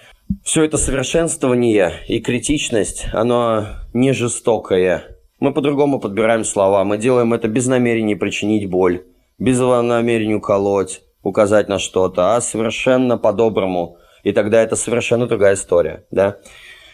все 0.43 0.63
это 0.63 0.77
совершенствование 0.77 1.93
и 2.07 2.19
критичность, 2.19 3.05
оно 3.13 3.67
не 3.93 4.13
жестокое. 4.13 5.17
Мы 5.39 5.53
по-другому 5.53 5.99
подбираем 5.99 6.43
слова, 6.43 6.83
мы 6.83 6.97
делаем 6.97 7.33
это 7.33 7.47
без 7.47 7.67
намерения 7.67 8.15
причинить 8.15 8.69
боль, 8.69 9.05
без 9.37 9.59
намерения 9.59 10.35
уколоть, 10.35 11.01
указать 11.23 11.69
на 11.69 11.79
что-то, 11.79 12.35
а 12.35 12.41
совершенно 12.41 13.17
по-доброму. 13.17 13.97
И 14.23 14.31
тогда 14.31 14.61
это 14.61 14.75
совершенно 14.75 15.27
другая 15.27 15.55
история, 15.55 16.05
да. 16.11 16.37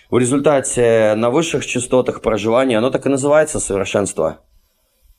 В 0.09 0.17
результате 0.17 1.13
на 1.15 1.29
высших 1.29 1.65
частотах 1.65 2.21
проживания 2.21 2.77
оно 2.77 2.91
так 2.91 3.05
и 3.05 3.09
называется 3.09 3.59
совершенство– 3.59 4.39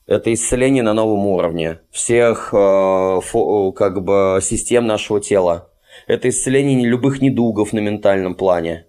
это 0.06 0.32
исцеление 0.32 0.84
на 0.84 0.94
новом 0.94 1.26
уровне 1.26 1.80
всех 1.90 2.50
э, 2.52 3.20
фо, 3.22 3.72
как 3.72 4.04
бы 4.04 4.38
систем 4.40 4.86
нашего 4.86 5.20
тела. 5.20 5.68
Это 6.06 6.28
исцеление 6.28 6.88
любых 6.88 7.20
недугов 7.20 7.72
на 7.72 7.80
ментальном 7.80 8.36
плане. 8.36 8.86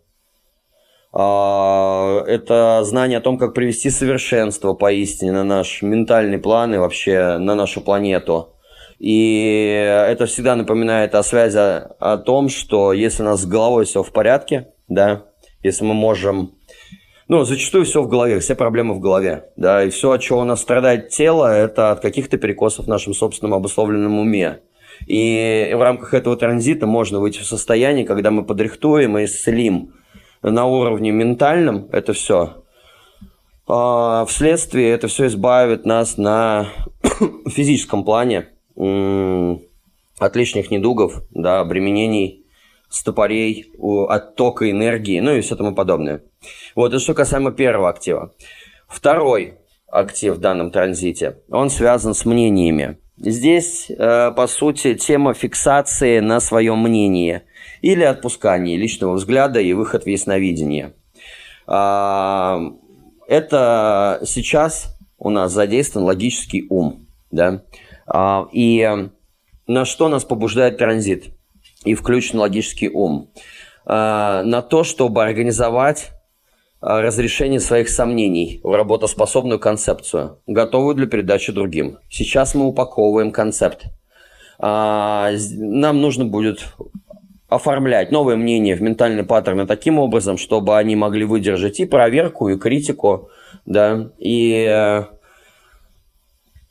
Э, 1.11 2.19
это 2.27 2.83
знание 2.83 3.17
о 3.17 3.21
том, 3.21 3.39
как 3.39 3.55
привести 3.55 3.89
совершенство 3.89 4.75
поистине 4.75 5.31
на 5.31 5.43
наш 5.43 5.81
ментальный 5.81 6.37
план 6.37 6.75
и 6.75 6.77
вообще 6.77 7.39
на 7.39 7.55
нашу 7.55 7.81
планету. 7.81 8.53
И 8.99 9.69
это 10.09 10.25
всегда 10.25 10.55
напоминает 10.55 11.13
о 11.13 11.23
связи 11.23 11.57
о 11.57 12.17
том, 12.17 12.49
что 12.49 12.93
если 12.93 13.23
у 13.23 13.25
нас 13.25 13.41
с 13.41 13.45
головой 13.45 13.85
все 13.85 14.01
в 14.01 14.11
порядке, 14.11 14.69
да, 14.87 15.25
если 15.61 15.83
мы 15.83 15.93
можем 15.93 16.55
ну, 17.27 17.43
зачастую 17.43 17.83
все 17.83 18.01
в 18.01 18.07
голове, 18.07 18.39
все 18.39 18.55
проблемы 18.55 18.93
в 18.93 18.99
голове. 18.99 19.49
Да, 19.57 19.83
и 19.83 19.89
все, 19.89 20.11
от 20.11 20.21
чего 20.21 20.39
у 20.39 20.43
нас 20.45 20.61
страдает 20.61 21.09
тело, 21.09 21.53
это 21.53 21.91
от 21.91 21.99
каких-то 21.99 22.37
перекосов 22.37 22.85
в 22.85 22.89
нашем 22.89 23.13
собственном 23.13 23.53
обусловленном 23.53 24.17
уме. 24.17 24.61
И 25.05 25.71
в 25.75 25.81
рамках 25.81 26.13
этого 26.13 26.37
транзита 26.37 26.87
можно 26.87 27.19
выйти 27.19 27.39
в 27.39 27.45
состояние, 27.45 28.05
когда 28.05 28.31
мы 28.31 28.45
подрихтуем 28.45 29.17
и 29.17 29.25
исцелим 29.25 29.93
на 30.41 30.65
уровне 30.65 31.11
ментальном 31.11 31.89
это 31.91 32.13
все. 32.13 32.63
А 33.67 34.25
вследствие 34.25 34.91
это 34.91 35.07
все 35.07 35.27
избавит 35.27 35.85
нас 35.85 36.17
на 36.17 36.67
физическом 37.49 38.05
плане 38.05 38.47
от 38.77 40.35
лишних 40.35 40.71
недугов, 40.71 41.23
да, 41.31 41.59
обременений, 41.59 42.45
стопорей, 42.89 43.71
оттока 43.79 44.69
энергии, 44.69 45.19
ну 45.19 45.35
и 45.35 45.41
все 45.41 45.55
тому 45.55 45.75
подобное. 45.75 46.21
Вот, 46.75 46.93
это 46.93 46.99
что 46.99 47.13
касаемо 47.13 47.51
первого 47.51 47.89
актива. 47.89 48.33
Второй 48.87 49.55
актив 49.87 50.35
в 50.35 50.39
данном 50.39 50.71
транзите, 50.71 51.37
он 51.49 51.69
связан 51.69 52.13
с 52.13 52.25
мнениями. 52.25 52.97
Здесь, 53.17 53.89
э, 53.89 54.31
по 54.31 54.45
сути, 54.45 54.93
тема 54.93 55.33
фиксации 55.33 56.19
на 56.19 56.39
своем 56.39 56.79
мнении 56.83 57.41
или 57.81 58.03
отпускания 58.03 58.77
личного 58.77 59.13
взгляда 59.13 59.59
и 59.59 59.73
выход 59.73 60.03
в 60.03 60.07
ясновидение. 60.07 60.93
А, 61.65 62.59
это 63.27 64.21
сейчас 64.23 64.95
у 65.17 65.31
нас 65.31 65.51
задействован 65.51 66.05
логический 66.05 66.67
ум. 66.69 67.07
Да? 67.31 67.63
А, 68.07 68.47
и 68.51 69.09
на 69.67 69.85
что 69.85 70.07
нас 70.07 70.23
побуждает 70.23 70.77
транзит 70.77 71.25
и 71.83 71.93
включен 71.93 72.39
логический 72.39 72.89
ум? 72.89 73.29
А, 73.85 74.43
на 74.43 74.61
то, 74.61 74.83
чтобы 74.83 75.23
организовать 75.23 76.11
а, 76.81 77.01
разрешение 77.01 77.59
своих 77.59 77.89
сомнений 77.89 78.61
в 78.63 78.75
работоспособную 78.75 79.59
концепцию, 79.59 80.39
готовую 80.47 80.95
для 80.95 81.07
передачи 81.07 81.51
другим. 81.51 81.99
Сейчас 82.09 82.55
мы 82.55 82.65
упаковываем 82.65 83.31
концепт. 83.31 83.85
Нам 84.59 86.01
нужно 86.01 86.25
будет 86.25 86.65
оформлять 87.47 88.11
новое 88.11 88.35
мнение 88.35 88.75
в 88.75 88.81
ментальные 88.81 89.23
паттерны 89.23 89.65
таким 89.65 89.99
образом, 89.99 90.37
чтобы 90.37 90.77
они 90.77 90.95
могли 90.95 91.25
выдержать 91.25 91.79
и 91.79 91.85
проверку, 91.85 92.49
и 92.49 92.57
критику, 92.57 93.29
да, 93.65 94.09
и 94.17 94.65
э, 94.67 95.03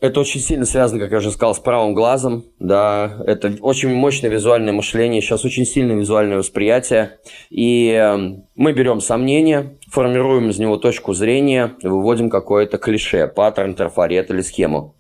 это 0.07 0.21
очень 0.21 0.41
сильно 0.41 0.65
связано, 0.65 1.01
как 1.01 1.11
я 1.13 1.19
уже 1.19 1.31
сказал, 1.31 1.55
с 1.55 1.59
правым 1.59 1.95
глазом, 1.95 2.45
да, 2.59 3.23
это 3.27 3.55
очень 3.61 3.95
мощное 3.95 4.31
визуальное 4.31 4.73
мышление, 4.73 5.21
сейчас 5.21 5.45
очень 5.45 5.65
сильное 5.65 5.97
визуальное 5.97 6.39
восприятие, 6.39 7.19
и 7.51 7.91
эм, 7.91 8.47
мы 8.55 8.73
берем 8.73 9.01
сомнение, 9.01 9.77
формируем 9.91 10.51
из 10.51 10.59
него 10.59 10.77
точку 10.77 11.13
зрения, 11.13 11.75
выводим 11.83 12.31
какое-то 12.31 12.79
клише, 12.79 13.27
паттерн, 13.29 13.75
трафарет 13.75 14.31
или 14.31 14.41
схему. 14.41 14.97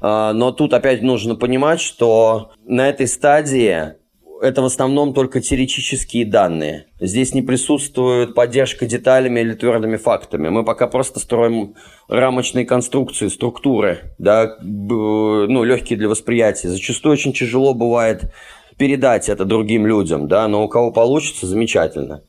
А, 0.00 0.32
но 0.32 0.52
тут 0.52 0.74
опять 0.74 1.02
нужно 1.02 1.34
понимать, 1.34 1.80
что 1.80 2.52
на 2.64 2.88
этой 2.88 3.06
стадии 3.06 3.94
это 4.40 4.62
в 4.62 4.64
основном 4.64 5.14
только 5.14 5.40
теоретические 5.40 6.24
данные. 6.26 6.86
Здесь 7.00 7.34
не 7.34 7.42
присутствует 7.42 8.34
поддержка 8.34 8.86
деталями 8.86 9.40
или 9.40 9.54
твердыми 9.54 9.96
фактами. 9.96 10.48
Мы 10.48 10.64
пока 10.64 10.86
просто 10.86 11.20
строим 11.20 11.74
рамочные 12.08 12.66
конструкции, 12.66 13.28
структуры, 13.28 14.14
да, 14.18 14.56
ну, 14.60 15.64
легкие 15.64 15.98
для 15.98 16.08
восприятия. 16.08 16.68
Зачастую 16.68 17.12
очень 17.12 17.32
тяжело 17.32 17.74
бывает 17.74 18.32
передать 18.78 19.28
это 19.28 19.44
другим 19.44 19.86
людям, 19.86 20.28
да, 20.28 20.48
но 20.48 20.64
у 20.64 20.68
кого 20.68 20.92
получится, 20.92 21.46
замечательно. 21.46 22.24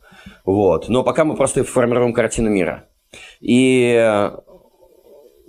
Вот. 0.46 0.90
Но 0.90 1.04
пока 1.04 1.26
мы 1.26 1.36
просто 1.36 1.64
формируем 1.64 2.14
картину 2.14 2.50
мира. 2.50 2.86
И 3.40 3.94
э, 3.96 4.32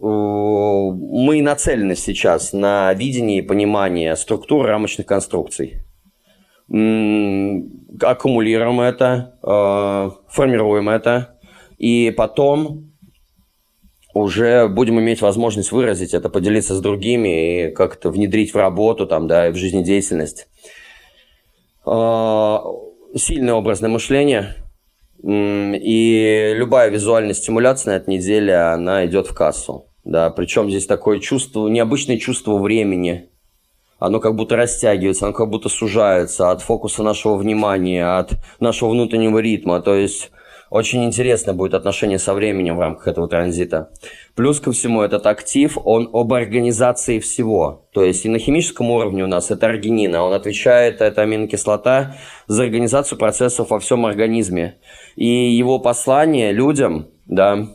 мы 0.01 1.43
нацелены 1.43 1.97
сейчас 1.97 2.53
на 2.53 2.93
видение 2.95 3.39
и 3.39 3.43
понимание 3.43 4.17
структуры 4.17 4.69
рамочных 4.69 5.07
конструкций 5.07 5.83
аккумулируем 6.71 8.81
это, 8.81 9.39
э, 9.43 10.11
формируем 10.29 10.89
это, 10.89 11.39
и 11.79 12.13
потом 12.17 12.93
уже 14.15 14.69
будем 14.69 15.01
иметь 15.01 15.23
возможность 15.23 15.73
выразить 15.73 16.13
это, 16.13 16.29
поделиться 16.29 16.75
с 16.75 16.81
другими 16.81 17.69
и 17.69 17.73
как-то 17.73 18.11
внедрить 18.11 18.53
в 18.53 18.57
работу, 18.57 19.07
там, 19.07 19.29
да, 19.29 19.49
и 19.49 19.53
в 19.53 19.57
жизнедеятельность. 19.57 20.49
Э, 21.87 22.59
сильное 23.17 23.55
образное 23.55 23.91
мышление, 23.91 24.55
и 25.23 26.53
любая 26.55 26.91
визуальная 26.91 27.35
стимуляция 27.35 27.93
на 27.93 27.97
этой 27.97 28.15
неделе, 28.15 28.55
она 28.55 29.07
идет 29.07 29.27
в 29.27 29.35
кассу. 29.35 29.87
Да, 30.05 30.31
причем 30.31 30.71
здесь 30.71 30.87
такое 30.87 31.19
чувство, 31.19 31.69
необычное 31.69 32.19
чувство 32.19 32.59
времени, 32.59 33.31
оно 33.99 34.21
как 34.21 34.35
будто 34.35 34.57
растягивается, 34.57 35.27
оно 35.27 35.35
как 35.35 35.49
будто 35.49 35.69
сужается 35.69 36.51
от 36.51 36.63
фокуса 36.63 37.03
нашего 37.03 37.37
внимания, 37.37 38.19
от 38.19 38.33
нашего 38.61 38.91
внутреннего 38.91 39.39
ритма. 39.39 39.81
То 39.81 39.95
есть 39.95 40.31
очень 40.71 41.05
интересно 41.05 41.55
будет 41.55 41.75
отношение 41.75 42.19
со 42.19 42.35
временем 42.35 42.77
в 42.77 42.81
рамках 42.81 43.09
этого 43.09 43.27
транзита. 43.27 43.91
Плюс 44.35 44.61
ко 44.61 44.71
всему, 44.71 45.03
этот 45.03 45.27
актив, 45.27 45.79
он 45.83 46.11
об 46.13 46.33
организации 46.33 47.19
всего. 47.21 47.89
То 47.93 48.05
есть 48.05 48.27
и 48.27 48.29
на 48.29 48.39
химическом 48.39 48.91
уровне 48.91 49.25
у 49.25 49.27
нас 49.27 49.51
это 49.51 49.67
аргинин, 49.67 50.15
а 50.15 50.23
он 50.23 50.35
отвечает, 50.35 51.01
это 51.01 51.23
аминокислота, 51.23 52.17
за 52.47 52.65
организацию 52.65 53.19
процессов 53.19 53.71
во 53.71 53.79
всем 53.79 54.05
организме. 54.05 54.77
И 55.17 55.27
его 55.27 55.79
послание 55.79 56.53
людям, 56.53 57.09
да, 57.27 57.67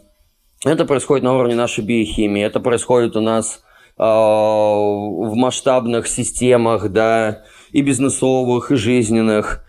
это 0.63 0.85
происходит 0.85 1.23
на 1.23 1.35
уровне 1.35 1.55
нашей 1.55 1.83
биохимии, 1.83 2.43
это 2.43 2.59
происходит 2.59 3.15
у 3.15 3.21
нас 3.21 3.63
в 3.97 5.33
масштабных 5.35 6.07
системах, 6.07 6.89
да, 6.89 7.43
и 7.73 7.81
бизнесовых, 7.81 8.71
и 8.71 8.75
жизненных. 8.75 9.63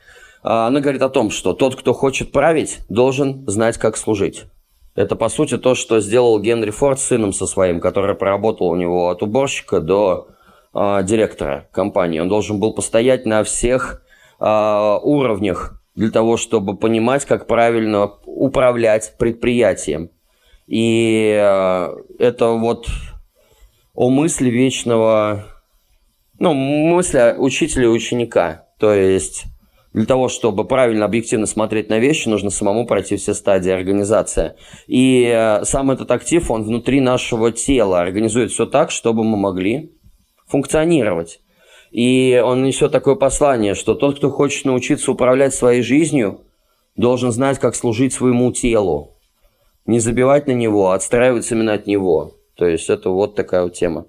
А, 0.45 0.67
она 0.69 0.81
говорит 0.81 1.03
о 1.03 1.09
том, 1.09 1.31
что 1.31 1.55
тот, 1.55 1.75
кто 1.75 1.93
хочет 1.93 2.31
править, 2.31 2.81
должен 2.89 3.49
знать, 3.49 3.79
как 3.79 3.97
служить. 3.97 4.45
Это, 4.95 5.17
по 5.17 5.29
сути, 5.29 5.59
то, 5.59 5.75
что 5.75 6.01
сделал 6.01 6.39
Генри 6.39 6.71
Форд 6.71 7.01
с 7.01 7.05
сыном 7.05 7.33
со 7.33 7.47
своим, 7.47 7.81
который 7.81 8.15
проработал 8.15 8.69
у 8.69 8.77
него 8.77 9.09
от 9.09 9.23
уборщика 9.23 9.81
до 9.81 10.29
э, 10.73 11.01
директора 11.03 11.67
компании. 11.73 12.21
Он 12.21 12.29
должен 12.29 12.61
был 12.61 12.75
постоять 12.75 13.27
на 13.27 13.43
всех 13.43 14.03
э, 14.39 14.99
уровнях 15.03 15.83
для 15.97 16.11
того, 16.11 16.37
чтобы 16.37 16.77
понимать, 16.77 17.25
как 17.25 17.47
правильно 17.47 18.13
управлять 18.25 19.15
предприятием. 19.19 20.11
И 20.69 21.35
э, 21.37 21.97
это 22.21 22.51
вот 22.51 22.87
о 23.95 24.11
мысли 24.11 24.51
вечного, 24.51 25.47
ну, 26.39 26.53
мысли 26.53 27.35
учителя 27.39 27.85
и 27.85 27.89
ученика. 27.89 28.67
То 28.79 28.93
есть 28.93 29.45
для 29.93 30.07
того, 30.07 30.29
чтобы 30.29 30.65
правильно, 30.65 31.05
объективно 31.05 31.47
смотреть 31.47 31.89
на 31.89 32.01
вещи, 32.01 32.29
нужно 32.29 32.51
самому 32.51 32.85
пройти 32.85 33.17
все 33.17 33.33
стадии 33.33 33.71
организации. 33.71 34.55
И 34.89 35.25
э, 35.33 35.65
сам 35.65 35.93
этот 35.93 36.11
актив, 36.11 36.51
он 36.51 36.65
внутри 36.65 37.01
нашего 37.01 37.53
тела 37.53 38.01
организует 38.01 38.51
все 38.51 38.67
так, 38.67 38.91
чтобы 38.91 39.23
мы 39.23 39.37
могли 39.37 39.93
функционировать. 40.49 41.41
И 41.93 42.43
он 42.45 42.65
несет 42.65 42.91
такое 42.91 43.15
послание, 43.15 43.77
что 43.77 43.95
тот, 43.95 44.17
кто 44.17 44.31
хочет 44.31 44.65
научиться 44.65 45.13
управлять 45.13 45.55
своей 45.55 45.83
жизнью, 45.83 46.41
должен 46.97 47.31
знать, 47.31 47.61
как 47.61 47.77
служить 47.77 48.13
своему 48.13 48.51
телу. 48.51 49.13
Не 49.87 50.01
забивать 50.01 50.49
на 50.49 50.53
него, 50.53 50.91
а 50.91 50.97
отстраиваться 50.97 51.55
именно 51.55 51.75
от 51.75 51.87
него. 51.87 52.33
То 52.57 52.67
есть 52.67 52.91
это 52.91 53.11
вот 53.11 53.35
такая 53.35 53.63
вот 53.63 53.75
тема. 53.75 54.07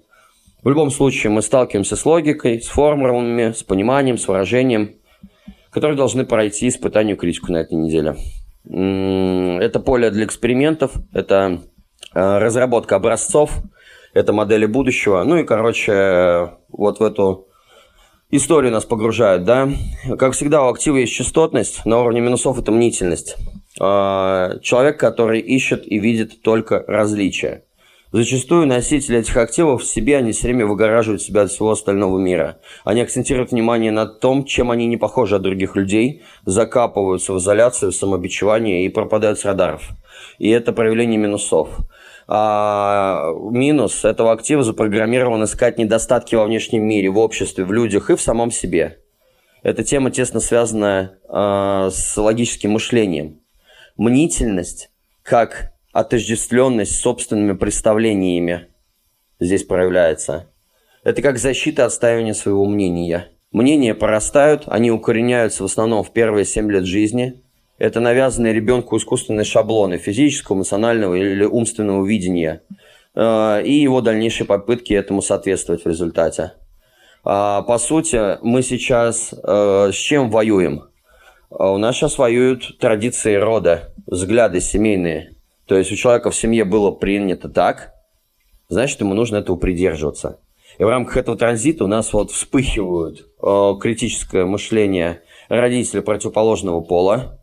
В 0.62 0.68
любом 0.68 0.90
случае 0.90 1.30
мы 1.30 1.42
сталкиваемся 1.42 1.96
с 1.96 2.04
логикой, 2.04 2.60
с 2.60 2.66
формулами, 2.66 3.52
с 3.52 3.62
пониманием, 3.62 4.18
с 4.18 4.26
выражением– 4.28 4.96
которые 5.76 5.98
должны 5.98 6.24
пройти 6.24 6.68
испытанию 6.68 7.18
критику 7.18 7.52
на 7.52 7.58
этой 7.58 7.74
неделе. 7.74 8.16
Это 8.64 9.78
поле 9.78 10.10
для 10.10 10.24
экспериментов, 10.24 10.92
это 11.12 11.60
э, 12.14 12.38
разработка 12.38 12.96
образцов, 12.96 13.58
это 14.14 14.32
модели 14.32 14.64
будущего. 14.64 15.22
Ну 15.24 15.36
и, 15.36 15.44
короче, 15.44 16.52
вот 16.70 17.00
в 17.00 17.02
эту 17.02 17.48
историю 18.30 18.72
нас 18.72 18.86
погружают, 18.86 19.44
да. 19.44 19.68
Как 20.18 20.32
всегда, 20.32 20.64
у 20.64 20.70
актива 20.70 20.96
есть 20.96 21.12
частотность, 21.12 21.84
на 21.84 22.00
уровне 22.00 22.22
минусов 22.22 22.58
это 22.58 22.72
мнительность. 22.72 23.36
Э, 23.78 24.58
человек, 24.62 24.98
который 24.98 25.40
ищет 25.40 25.86
и 25.86 25.98
видит 25.98 26.40
только 26.40 26.84
различия. 26.88 27.64
Зачастую 28.16 28.66
носители 28.66 29.18
этих 29.18 29.36
активов 29.36 29.82
в 29.82 29.84
себе, 29.84 30.16
они 30.16 30.32
все 30.32 30.44
время 30.44 30.64
выгораживают 30.64 31.20
себя 31.20 31.42
от 31.42 31.50
всего 31.50 31.72
остального 31.72 32.18
мира. 32.18 32.56
Они 32.82 33.02
акцентируют 33.02 33.50
внимание 33.50 33.92
на 33.92 34.06
том, 34.06 34.46
чем 34.46 34.70
они 34.70 34.86
не 34.86 34.96
похожи 34.96 35.36
от 35.36 35.42
других 35.42 35.76
людей, 35.76 36.22
закапываются 36.46 37.34
в 37.34 37.38
изоляцию, 37.38 37.92
в 37.92 37.94
самобичевание 37.94 38.86
и 38.86 38.88
пропадают 38.88 39.38
с 39.38 39.44
радаров. 39.44 39.90
И 40.38 40.48
это 40.48 40.72
проявление 40.72 41.18
минусов. 41.18 41.68
А 42.26 43.34
минус 43.50 44.02
этого 44.02 44.32
актива 44.32 44.62
запрограммирован 44.62 45.44
искать 45.44 45.76
недостатки 45.76 46.34
во 46.36 46.46
внешнем 46.46 46.84
мире, 46.84 47.10
в 47.10 47.18
обществе, 47.18 47.66
в 47.66 47.72
людях 47.72 48.08
и 48.08 48.16
в 48.16 48.22
самом 48.22 48.50
себе. 48.50 48.96
Эта 49.62 49.84
тема 49.84 50.10
тесно 50.10 50.40
связана 50.40 51.18
а, 51.28 51.90
с 51.90 52.16
логическим 52.16 52.70
мышлением. 52.70 53.40
Мнительность 53.98 54.88
как 55.22 55.75
отождествленность 55.96 56.94
с 56.94 57.00
собственными 57.00 57.56
представлениями 57.56 58.66
здесь 59.40 59.64
проявляется. 59.64 60.50
Это 61.04 61.22
как 61.22 61.38
защита 61.38 61.86
отстаивания 61.86 62.34
своего 62.34 62.66
мнения. 62.66 63.28
Мнения 63.50 63.94
порастают, 63.94 64.64
они 64.66 64.90
укореняются 64.90 65.62
в 65.62 65.66
основном 65.66 66.04
в 66.04 66.12
первые 66.12 66.44
7 66.44 66.70
лет 66.70 66.84
жизни. 66.84 67.40
Это 67.78 68.00
навязанные 68.00 68.52
ребенку 68.52 68.98
искусственные 68.98 69.44
шаблоны 69.44 69.96
физического, 69.96 70.56
эмоционального 70.56 71.14
или 71.14 71.44
умственного 71.44 72.04
видения 72.04 72.60
э, 73.14 73.62
и 73.64 73.72
его 73.72 74.02
дальнейшие 74.02 74.46
попытки 74.46 74.92
этому 74.92 75.22
соответствовать 75.22 75.86
в 75.86 75.88
результате. 75.88 76.52
А, 77.24 77.62
по 77.62 77.78
сути, 77.78 78.36
мы 78.42 78.62
сейчас 78.62 79.32
э, 79.32 79.90
с 79.92 79.96
чем 79.96 80.30
воюем? 80.30 80.88
А, 81.48 81.72
у 81.72 81.78
нас 81.78 81.96
сейчас 81.96 82.18
воюют 82.18 82.78
традиции 82.78 83.34
рода, 83.34 83.94
взгляды 84.06 84.60
семейные– 84.60 85.32
то 85.66 85.76
есть 85.76 85.92
у 85.92 85.96
человека 85.96 86.30
в 86.30 86.36
семье 86.36 86.64
было 86.64 86.92
принято 86.92 87.48
так, 87.48 87.94
значит, 88.68 89.00
ему 89.00 89.14
нужно 89.14 89.36
этого 89.36 89.56
придерживаться. 89.56 90.38
И 90.78 90.84
в 90.84 90.88
рамках 90.88 91.16
этого 91.16 91.36
транзита 91.36 91.84
у 91.84 91.88
нас 91.88 92.12
вот 92.12 92.30
вспыхивают 92.30 93.26
э, 93.42 93.72
критическое 93.80 94.44
мышление 94.44 95.22
родителей 95.48 96.02
противоположного 96.02 96.80
пола, 96.82 97.40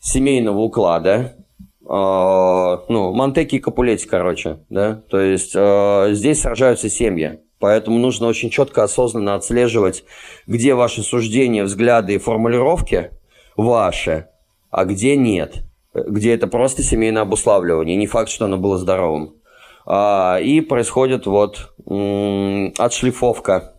семейного 0.00 0.58
уклада, 0.58 1.36
э, 1.82 1.84
ну, 1.88 3.12
Монтеки 3.12 3.56
и 3.56 3.60
Капулетти, 3.60 4.08
короче, 4.08 4.60
да, 4.68 5.02
то 5.08 5.20
есть 5.20 5.52
э, 5.54 6.08
здесь 6.12 6.40
сражаются 6.40 6.88
семьи, 6.88 7.40
поэтому 7.60 7.98
нужно 7.98 8.26
очень 8.26 8.50
четко, 8.50 8.82
осознанно 8.82 9.34
отслеживать, 9.34 10.04
где 10.46 10.74
ваши 10.74 11.02
суждения, 11.02 11.62
взгляды 11.62 12.14
и 12.14 12.18
формулировки 12.18 13.10
ваши, 13.56 14.28
а 14.70 14.84
где 14.84 15.14
нет– 15.14 15.58
где 16.06 16.34
это 16.34 16.46
просто 16.46 16.82
семейное 16.82 17.22
обуславливание, 17.22 17.96
не 17.96 18.06
факт, 18.06 18.30
что 18.30 18.44
оно 18.44 18.58
было 18.58 18.78
здоровым. 18.78 19.34
А, 19.86 20.38
и 20.42 20.60
происходит 20.60 21.26
вот 21.26 21.72
отшлифовка, 22.78 23.74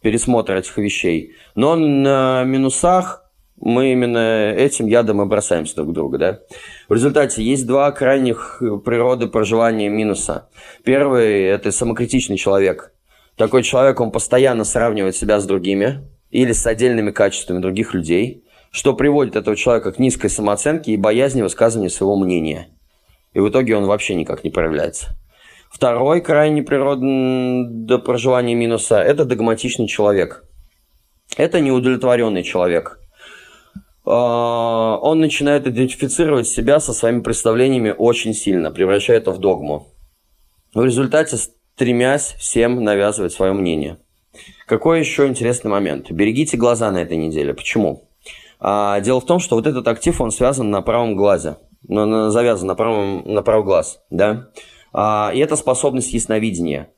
пересмотр 0.00 0.56
этих 0.56 0.76
вещей. 0.78 1.32
Но 1.54 1.76
на 1.76 2.44
минусах 2.44 3.30
мы 3.60 3.92
именно 3.92 4.52
этим 4.52 4.86
ядом 4.86 5.20
и 5.20 5.26
бросаемся 5.26 5.76
друг 5.76 5.92
друга. 5.92 6.18
Да? 6.18 6.40
В 6.88 6.94
результате 6.94 7.42
есть 7.42 7.66
два 7.66 7.90
крайних 7.92 8.62
природы 8.84 9.26
проживания 9.26 9.90
минуса. 9.90 10.48
Первый– 10.82 11.42
это 11.44 11.70
самокритичный 11.70 12.38
человек. 12.38 12.94
Такой 13.36 13.62
человек, 13.62 14.00
он 14.00 14.10
постоянно 14.10 14.64
сравнивает 14.64 15.14
себя 15.14 15.40
с 15.40 15.46
другими 15.46 16.08
или 16.30 16.52
с 16.52 16.66
отдельными 16.66 17.10
качествами 17.10 17.60
других 17.60 17.92
людей– 17.94 18.44
что 18.70 18.94
приводит 18.94 19.36
этого 19.36 19.56
человека 19.56 19.92
к 19.92 19.98
низкой 19.98 20.30
самооценке 20.30 20.92
и 20.92 20.96
боязни 20.96 21.42
высказывания 21.42 21.90
своего 21.90 22.16
мнения. 22.16 22.68
И 23.32 23.40
в 23.40 23.48
итоге 23.48 23.76
он 23.76 23.84
вообще 23.84 24.14
никак 24.14 24.44
не 24.44 24.50
проявляется. 24.50 25.16
Второй 25.70 26.20
крайне 26.20 26.62
природный 26.62 27.64
до 27.68 27.98
проживания 27.98 28.54
минуса– 28.54 29.00
это 29.02 29.24
догматичный 29.24 29.86
человек. 29.86 30.44
Это 31.36 31.60
неудовлетворенный 31.60 32.42
человек. 32.42 32.98
А, 34.04 34.98
он 35.00 35.20
начинает 35.20 35.68
идентифицировать 35.68 36.48
себя 36.48 36.80
со 36.80 36.92
своими 36.92 37.20
представлениями 37.20 37.94
очень 37.96 38.34
сильно, 38.34 38.72
превращая 38.72 39.18
это 39.18 39.30
в 39.30 39.38
догму. 39.38 39.86
В 40.74 40.84
результате 40.84 41.36
стремясь 41.36 42.34
всем 42.38 42.82
навязывать 42.82 43.32
свое 43.32 43.52
мнение. 43.52 43.98
Какой 44.66 45.00
еще 45.00 45.26
интересный 45.26 45.70
момент? 45.70 46.10
Берегите 46.10 46.56
глаза 46.56 46.90
на 46.90 46.98
этой 46.98 47.16
неделе. 47.16 47.54
Почему? 47.54 48.09
А, 48.60 49.00
дело 49.00 49.20
в 49.20 49.26
том, 49.26 49.38
что 49.38 49.56
вот 49.56 49.66
этот 49.66 49.88
актив, 49.88 50.20
он 50.20 50.30
связан 50.30 50.70
на 50.70 50.82
правом 50.82 51.16
глазе, 51.16 51.56
ну, 51.88 52.28
завязан 52.28 52.68
на, 52.68 52.74
правом, 52.74 53.22
на 53.24 53.42
правый 53.42 53.64
глаз, 53.64 54.02
да. 54.10 54.48
А, 54.92 55.30
и 55.34 55.38
это 55.38 55.56
способность 55.56 56.12
ясновидения. 56.12 56.90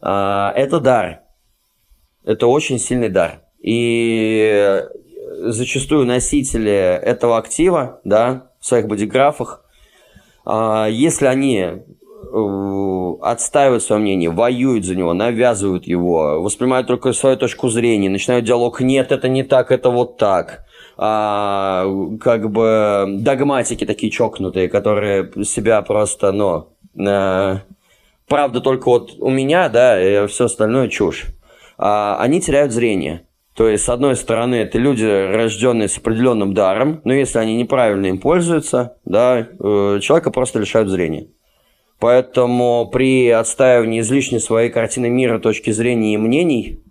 А, 0.00 0.52
это 0.54 0.78
дар. 0.78 1.22
Это 2.24 2.46
очень 2.46 2.78
сильный 2.78 3.08
дар. 3.08 3.40
И 3.60 4.80
зачастую 5.40 6.06
носители 6.06 6.70
этого 6.70 7.36
актива, 7.36 8.00
да, 8.04 8.52
в 8.60 8.66
своих 8.66 8.86
бодиграфах, 8.86 9.64
а, 10.44 10.86
если 10.86 11.26
они 11.26 11.58
э, 11.58 13.14
отстаивают 13.22 13.82
свое 13.82 14.00
мнение, 14.00 14.30
воюют 14.30 14.84
за 14.84 14.94
него, 14.94 15.14
навязывают 15.14 15.86
его, 15.86 16.40
воспринимают 16.40 16.86
только 16.86 17.12
свою 17.12 17.36
точку 17.36 17.68
зрения, 17.68 18.08
начинают 18.08 18.44
диалог 18.44 18.80
«нет, 18.80 19.10
это 19.10 19.28
не 19.28 19.42
так, 19.42 19.72
это 19.72 19.90
вот 19.90 20.16
так», 20.16 20.64
а, 21.00 21.86
как 22.20 22.50
бы 22.50 23.06
догматики 23.20 23.86
такие 23.86 24.10
чокнутые, 24.10 24.68
которые 24.68 25.30
себя 25.44 25.80
просто, 25.82 26.32
ну, 26.32 26.70
а, 26.98 27.60
правда 28.26 28.60
только 28.60 28.88
вот 28.88 29.14
у 29.20 29.30
меня, 29.30 29.68
да, 29.68 30.00
и 30.00 30.26
все 30.26 30.46
остальное 30.46 30.88
чушь. 30.88 31.26
А, 31.78 32.16
они 32.18 32.40
теряют 32.40 32.72
зрение. 32.72 33.22
То 33.54 33.68
есть, 33.68 33.84
с 33.84 33.88
одной 33.88 34.16
стороны, 34.16 34.56
это 34.56 34.78
люди, 34.78 35.04
рожденные 35.04 35.88
с 35.88 35.98
определенным 35.98 36.52
даром, 36.52 37.00
но 37.04 37.12
если 37.12 37.38
они 37.38 37.56
неправильно 37.56 38.06
им 38.06 38.18
пользуются, 38.18 38.96
да, 39.04 39.38
э, 39.38 39.98
человека 40.00 40.30
просто 40.30 40.60
лишают 40.60 40.88
зрения. 40.88 41.28
Поэтому 41.98 42.88
при 42.92 43.28
отстаивании 43.30 44.00
излишней 44.00 44.38
своей 44.38 44.70
картины 44.70 45.08
мира, 45.08 45.40
точки 45.40 45.70
зрения 45.72 46.14
и 46.14 46.18
мнений, 46.18 46.84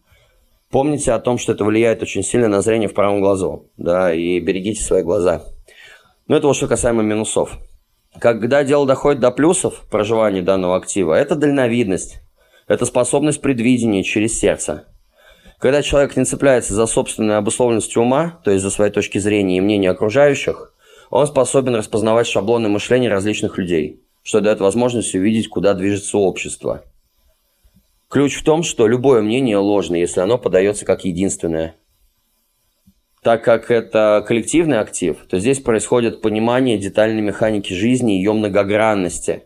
Помните 0.70 1.14
о 1.14 1.20
том, 1.20 1.38
что 1.38 1.54
это 1.54 1.64
влияет 1.64 2.02
очень 2.02 2.24
сильно 2.24 2.50
на 2.50 2.62
зрение 2.62 2.90
в 2.90 2.94
правом 2.94 3.22
глазу, 3.22 3.70
да, 3.78 4.14
и 4.14 4.40
берегите 4.40 4.82
свои 4.84 5.02
глаза. 5.02 5.44
Ну, 6.28 6.36
это 6.36 6.48
вот 6.48 6.58
что 6.58 6.68
касаемо 6.68 7.04
минусов. 7.04 7.58
Когда 8.20 8.64
дело 8.66 8.86
доходит 8.86 9.22
до 9.22 9.32
плюсов 9.32 9.86
проживания 9.90 10.42
данного 10.42 10.76
актива, 10.76 11.14
это 11.14 11.36
дальновидность, 11.36 12.20
это 12.68 12.86
способность 12.86 13.40
предвидения 13.40 14.04
через 14.04 14.38
сердце. 14.38 14.88
Когда 15.60 15.82
человек 15.82 16.18
не 16.18 16.26
цепляется 16.26 16.74
за 16.74 16.86
собственную 16.86 17.38
обусловленность 17.38 17.96
ума, 17.96 18.40
то 18.44 18.52
есть 18.52 18.62
за 18.62 18.70
свои 18.70 18.90
точки 18.90 19.20
зрения 19.20 19.58
и 19.58 19.62
мнения 19.62 19.90
окружающих, 19.90 20.74
он 21.10 21.26
способен 21.28 21.76
распознавать 21.76 22.28
шаблоны 22.28 22.68
мышления 22.68 23.10
различных 23.10 23.58
людей, 23.58 24.02
что 24.22 24.42
дает 24.42 24.60
возможность 24.60 25.16
увидеть, 25.16 25.48
куда 25.48 25.74
движется 25.74 26.18
общество. 26.18 26.84
Ключ 28.10 28.36
в 28.36 28.44
том, 28.44 28.64
что 28.64 28.88
любое 28.88 29.22
мнение 29.22 29.58
ложно, 29.58 29.96
если 29.96 30.22
оно 30.22 30.38
подается 30.38 30.86
как 30.86 31.04
единственное. 31.04 31.76
Так 33.22 33.44
как 33.44 33.70
это 33.70 34.24
коллективный 34.26 34.80
актив, 34.80 35.18
то 35.30 35.38
здесь 35.40 35.60
происходит 35.60 36.22
понимание 36.22 36.78
детальной 36.78 37.22
механики 37.22 37.74
жизни 37.74 38.16
и 38.16 38.18
ее 38.20 38.32
многогранности. 38.32 39.44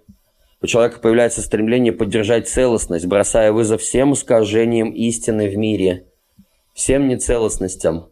У 0.62 0.68
человека 0.68 0.99
появляется 0.99 1.41
стремление 1.41 1.91
поддержать 1.91 2.47
целостность, 2.47 3.07
бросая 3.07 3.51
вызов 3.51 3.82
всем 3.82 4.14
искажениям 4.14 4.91
истины 4.91 5.49
в 5.49 5.57
мире, 5.57 6.05
всем 6.76 7.07
нецелостностям. 7.07 8.09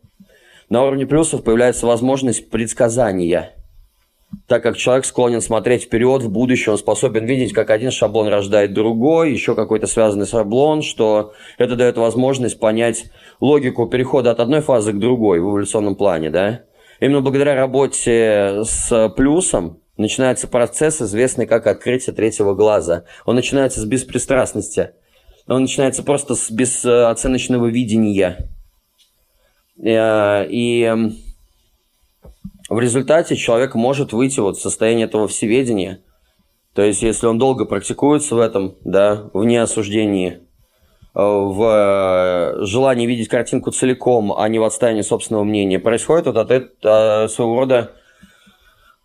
На 0.68 0.84
уровне 0.84 1.06
плюсов 1.06 1.44
появляется 1.44 1.86
возможность 1.86 2.50
предсказания. 2.50 3.54
Так 4.48 4.62
как 4.64 4.78
человек 4.78 5.06
склонен 5.06 5.42
смотреть 5.42 5.84
вперед, 5.84 6.22
в 6.22 6.30
будущее, 6.30 6.74
он 6.74 6.78
способен 6.78 7.26
видеть, 7.26 7.54
как 7.54 7.72
один 7.72 7.90
шаблон 7.90 8.28
рождает 8.28 8.74
другой, 8.74 9.32
еще 9.32 9.56
какой-то 9.56 9.88
связанный 9.88 10.28
шаблон, 10.28 10.84
что 10.84 11.34
это 11.58 11.76
дает 11.76 11.98
возможность 11.98 12.60
понять 12.60 13.06
логику 13.40 13.88
перехода 13.88 14.32
от 14.32 14.40
одной 14.40 14.62
фазы 14.62 14.94
к 14.94 15.00
другой 15.00 15.40
в 15.40 15.50
эволюционном 15.50 15.96
плане, 15.96 16.30
да? 16.30 16.62
Именно 17.00 17.22
благодаря 17.22 17.56
работе 17.56 18.62
с 18.64 19.14
плюсом 19.16 19.80
начинается 19.98 20.48
процесс, 20.48 21.02
известный 21.02 21.48
как 21.48 21.66
открытие 21.66 22.16
третьего 22.16 22.54
глаза. 22.54 23.06
Он 23.26 23.36
начинается 23.36 23.80
с 23.80 23.86
беспристрастности. 23.86 24.92
Он 25.48 25.62
начинается 25.62 26.04
просто 26.04 26.36
с 26.36 26.52
безоценочного 26.52 27.68
видения. 27.68 28.50
Э, 29.82 30.46
и 30.50 30.92
в 32.70 32.80
результате 32.80 33.36
человек 33.36 33.76
может 33.76 34.14
выйти 34.14 34.40
вот 34.40 34.58
в 34.58 34.62
состояние 34.62 35.08
этого 35.08 35.28
всеведения. 35.28 36.04
То 36.74 36.84
есть, 36.84 37.02
если 37.02 37.26
он 37.26 37.40
долго 37.40 37.66
практикуется 37.66 38.36
в 38.36 38.40
этом, 38.40 38.76
да, 38.86 39.30
в 39.34 39.44
неосуждении, 39.44 40.34
э, 41.16 41.20
в 41.20 42.58
желании 42.62 43.08
видеть 43.08 43.28
картинку 43.28 43.72
целиком, 43.72 44.32
а 44.38 44.48
не 44.48 44.60
в 44.60 44.64
отстаянии 44.64 45.02
собственного 45.02 45.44
мнения, 45.44 45.80
происходит 45.80 46.28
вот 46.28 46.38
от 46.38 46.52
этого 46.52 47.28
своего 47.28 47.60
рода 47.60 47.92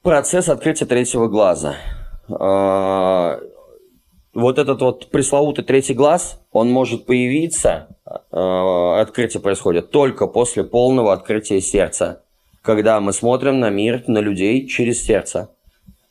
процесс 0.02 0.50
открытия 0.50 0.84
третьего 0.84 1.28
глаза. 1.28 1.76
Вот 4.34 4.58
этот 4.58 4.80
вот 4.82 5.10
пресловутый 5.10 5.64
третий 5.64 5.94
глаз, 5.94 6.44
он 6.50 6.70
может 6.70 7.06
появиться, 7.06 7.96
открытие 8.30 9.40
происходит 9.40 9.90
только 9.90 10.26
после 10.26 10.64
полного 10.64 11.12
открытия 11.12 11.60
сердца, 11.60 12.23
когда 12.64 12.98
мы 13.00 13.12
смотрим 13.12 13.60
на 13.60 13.70
мир, 13.70 14.02
на 14.06 14.18
людей 14.18 14.66
через 14.66 15.02
сердце. 15.04 15.50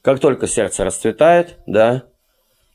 Как 0.02 0.20
только 0.20 0.48
сердце 0.48 0.86
расцветает, 0.86 1.58
да, 1.66 2.04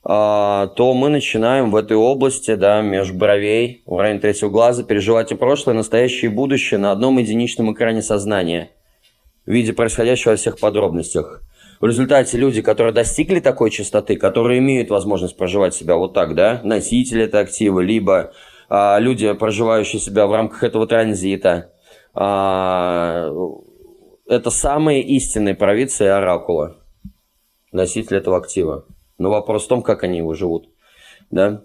а, 0.03 0.67
то 0.75 0.93
мы 0.93 1.09
начинаем 1.09 1.71
в 1.71 1.75
этой 1.75 1.97
области, 1.97 2.55
да, 2.55 2.81
между 2.81 3.17
бровей, 3.17 3.81
в 3.85 3.97
районе 3.97 4.19
третьего 4.19 4.49
глаза, 4.49 4.83
переживать 4.83 5.31
и 5.31 5.35
прошлое, 5.35 5.75
настоящее 5.75 6.29
и 6.29 6.33
будущее 6.33 6.79
на 6.79 6.91
одном 6.91 7.17
единичном 7.17 7.73
экране 7.73 8.01
сознания– 8.01 8.69
в 9.49 9.51
виде 9.51 9.73
происходящего 9.73 10.31
во 10.31 10.37
всех 10.37 10.59
подробностях. 10.59 11.41
В 11.81 11.85
результате 11.85 12.37
люди, 12.37 12.61
которые 12.61 12.93
достигли 12.93 13.39
такой 13.39 13.71
частоты, 13.71 14.15
которые 14.15 14.59
имеют 14.59 14.91
возможность 14.91 15.35
проживать 15.35 15.73
себя 15.73 15.95
вот 15.95 16.13
так, 16.13 16.35
да, 16.35 16.61
носители 16.63 17.23
это 17.23 17.39
актива, 17.39 17.79
либо 17.79 18.31
а, 18.69 18.99
люди, 18.99 19.31
проживающие 19.33 19.99
себя 19.99 20.27
в 20.27 20.33
рамках 20.33 20.63
этого 20.63 20.85
транзита, 20.85 21.71
а, 22.13 23.31
это 24.29 24.51
самые 24.51 25.01
истинные 25.01 25.55
провидцы 25.55 26.05
и 26.05 26.07
оракулы, 26.07 26.75
носители 27.71 28.17
этого 28.19 28.37
актива. 28.37 28.85
Но 29.17 29.29
вопрос 29.29 29.65
в 29.65 29.67
том, 29.67 29.81
как 29.81 30.03
они 30.03 30.19
его 30.19 30.33
живут. 30.35 30.69
Да? 31.31 31.63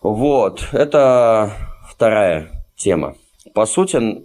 Вот, 0.00 0.68
это 0.72 1.52
вторая 1.88 2.66
тема. 2.76 3.16
По 3.54 3.66
сути, 3.66 4.22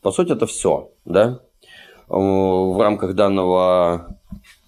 по 0.00 0.10
сути, 0.10 0.32
это 0.32 0.46
все, 0.46 0.90
да, 1.04 1.40
в 2.08 2.82
рамках 2.82 3.14
данного 3.14 4.18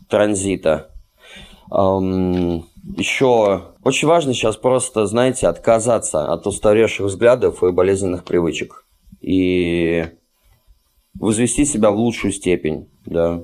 транзита. 0.08 0.90
Еще 1.70 3.62
очень 3.82 4.08
важно 4.08 4.34
сейчас 4.34 4.56
просто, 4.56 5.06
знаете, 5.06 5.48
отказаться 5.48 6.30
от 6.32 6.46
устаревших 6.46 7.06
взглядов 7.06 7.64
и 7.64 7.72
болезненных 7.72 8.24
привычек. 8.24 8.84
И 9.20 10.06
возвести 11.18 11.64
себя 11.64 11.90
в 11.90 11.96
лучшую 11.96 12.32
степень, 12.32 12.88
да. 13.06 13.42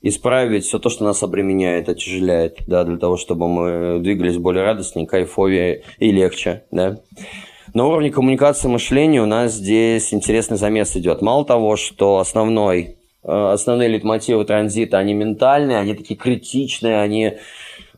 Исправить 0.00 0.64
все 0.64 0.78
то, 0.78 0.90
что 0.90 1.04
нас 1.04 1.22
обременяет, 1.22 1.88
отяжеляет, 1.88 2.58
да, 2.66 2.84
для 2.84 2.98
того, 2.98 3.16
чтобы 3.16 3.48
мы 3.48 3.98
двигались 4.00 4.38
более 4.38 4.64
радостнее, 4.64 5.06
кайфовее 5.06 5.82
и 5.98 6.12
легче, 6.12 6.64
да. 6.70 7.00
На 7.74 7.86
уровне 7.86 8.10
коммуникации 8.10 8.68
мышления 8.68 9.20
у 9.20 9.26
нас 9.26 9.54
здесь 9.54 10.14
интересный 10.14 10.56
замес 10.56 10.96
идет. 10.96 11.20
Мало 11.20 11.44
того, 11.44 11.76
что 11.76 12.18
основной, 12.18 12.96
э, 13.22 13.30
основные 13.30 13.88
литмотивы 13.88 14.44
транзита, 14.44 14.98
они 14.98 15.12
ментальные, 15.12 15.78
они 15.78 15.94
такие 15.94 16.16
критичные, 16.16 17.00
они 17.00 17.34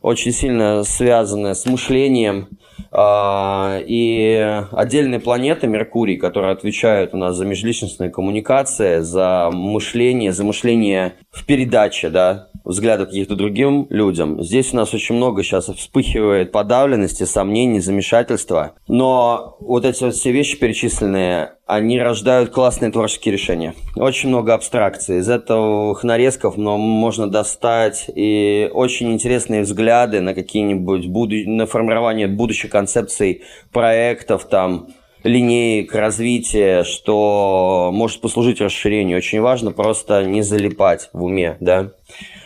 очень 0.01 0.31
сильно 0.31 0.83
связаны 0.83 1.55
с 1.55 1.65
мышлением, 1.65 2.49
а, 2.91 3.79
и 3.85 4.63
отдельные 4.71 5.19
планеты, 5.19 5.67
Меркурий, 5.67 6.17
которые 6.17 6.51
отвечают 6.51 7.13
у 7.13 7.17
нас 7.17 7.35
за 7.35 7.45
межличностные 7.45 8.09
коммуникации, 8.09 8.99
за 8.99 9.49
мышление, 9.51 10.33
за 10.33 10.43
мышление 10.43 11.13
в 11.29 11.45
передаче, 11.45 12.09
да, 12.09 12.49
взгляда 12.63 13.05
каких-то 13.05 13.35
другим 13.35 13.87
людям. 13.89 14.41
Здесь 14.43 14.73
у 14.73 14.77
нас 14.77 14.93
очень 14.93 15.15
много 15.15 15.43
сейчас 15.43 15.67
вспыхивает 15.67 16.51
подавленности, 16.51 17.23
сомнений, 17.23 17.79
замешательства. 17.79 18.73
Но 18.87 19.57
вот 19.59 19.85
эти 19.85 20.03
вот 20.03 20.15
все 20.15 20.31
вещи 20.31 20.57
перечисленные, 20.57 21.53
они 21.65 21.99
рождают 21.99 22.51
классные 22.51 22.91
творческие 22.91 23.33
решения. 23.33 23.73
Очень 23.95 24.29
много 24.29 24.53
абстракций. 24.53 25.19
Из 25.19 25.29
этого 25.29 25.97
нарезков 26.03 26.57
но 26.57 26.77
можно 26.77 27.27
достать 27.27 28.09
и 28.13 28.69
очень 28.73 29.11
интересные 29.11 29.61
взгляды 29.61 30.21
на 30.21 30.33
какие-нибудь 30.33 31.07
буду... 31.07 31.35
на 31.45 31.65
формирование 31.65 32.27
будущих 32.27 32.71
концепций 32.71 33.43
проектов 33.71 34.45
там, 34.45 34.87
линеек 35.23 35.93
развития, 35.93 36.83
что 36.83 37.91
может 37.93 38.21
послужить 38.21 38.61
расширению. 38.61 39.17
Очень 39.17 39.41
важно 39.41 39.71
просто 39.71 40.23
не 40.23 40.41
залипать 40.41 41.09
в 41.13 41.23
уме, 41.23 41.57
да. 41.59 41.91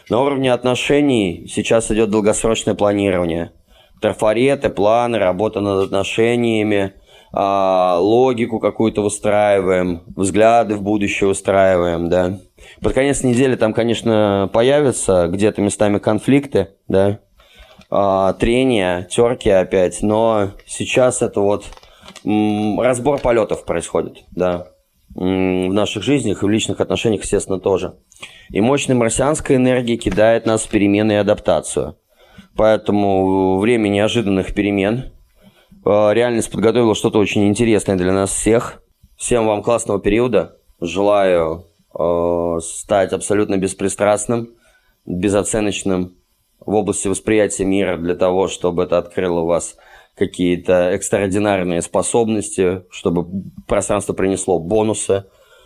На 0.09 0.21
уровне 0.21 0.53
отношений 0.53 1.47
сейчас 1.49 1.89
идет 1.89 2.09
долгосрочное 2.09 2.75
планирование. 2.75 3.51
Трафареты, 4.01 4.69
планы, 4.69 5.17
работа 5.17 5.61
над 5.61 5.85
отношениями, 5.85 6.93
а, 7.33 7.97
логику 7.99 8.59
какую-то 8.59 9.01
выстраиваем, 9.01 10.03
взгляды 10.15 10.75
в 10.75 10.83
будущее 10.83 11.29
устраиваем, 11.29 12.09
да. 12.09 12.39
Под 12.81 12.93
конец 12.93 13.23
недели 13.23 13.55
там, 13.55 13.73
конечно, 13.73 14.49
появятся 14.53 15.27
где-то 15.27 15.61
местами 15.61 15.97
конфликты, 15.97 16.69
да, 16.87 17.19
а, 17.89 18.33
трения, 18.33 19.03
терки 19.03 19.49
опять, 19.49 20.01
но 20.01 20.51
сейчас 20.65 21.21
это 21.21 21.41
вот 21.41 21.65
разбор 22.23 23.19
полетов 23.19 23.65
происходит, 23.65 24.23
да, 24.31 24.67
в 25.15 25.73
наших 25.73 26.03
жизнях 26.03 26.43
и 26.43 26.45
в 26.45 26.49
личных 26.49 26.81
отношениях, 26.81 27.23
естественно, 27.23 27.59
тоже. 27.59 27.95
И 28.49 28.59
мощная 28.59 28.95
марсианская 28.95 29.57
энергия 29.57 29.95
кидает 29.95 30.45
нас 30.45 30.63
в 30.63 30.69
перемены 30.69 31.13
и 31.13 31.15
адаптацию. 31.15 31.97
Поэтому 32.55 33.57
время 33.59 33.87
неожиданных 33.87 34.53
перемен. 34.53 35.13
Э, 35.85 36.13
реальность 36.13 36.51
подготовила 36.51 36.95
что-то 36.95 37.19
очень 37.19 37.47
интересное 37.47 37.95
для 37.95 38.11
нас 38.11 38.31
всех. 38.31 38.81
Всем 39.15 39.47
вам 39.47 39.63
классного 39.63 40.01
периода. 40.01 40.57
Желаю 40.81 41.65
э, 41.97 42.59
стать 42.61 43.13
абсолютно 43.13 43.57
беспристрастным, 43.57 44.49
безоценочным 45.05 46.17
в 46.59 46.73
области 46.73 47.07
восприятия 47.07 47.63
мира 47.63 47.97
для 47.97 48.15
того, 48.15 48.47
чтобы 48.49 48.83
это 48.83 48.97
открыло 48.97 49.41
у 49.41 49.45
вас 49.45 49.77
какие-то 50.15 50.91
экстраординарные 50.91 51.81
способности, 51.81 52.83
чтобы 52.89 53.27
пространство 53.67 54.13
принесло 54.13 54.59
бонусы, 54.59 55.25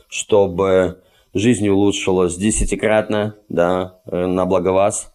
чтобы 0.10 1.02
жизнь 1.34 1.68
улучшилась 1.68 2.36
десятикратно, 2.36 3.36
да, 3.47 4.00
э, 4.06 4.26
на 4.26 4.45
благо 4.45 4.70
вас. 4.70 5.14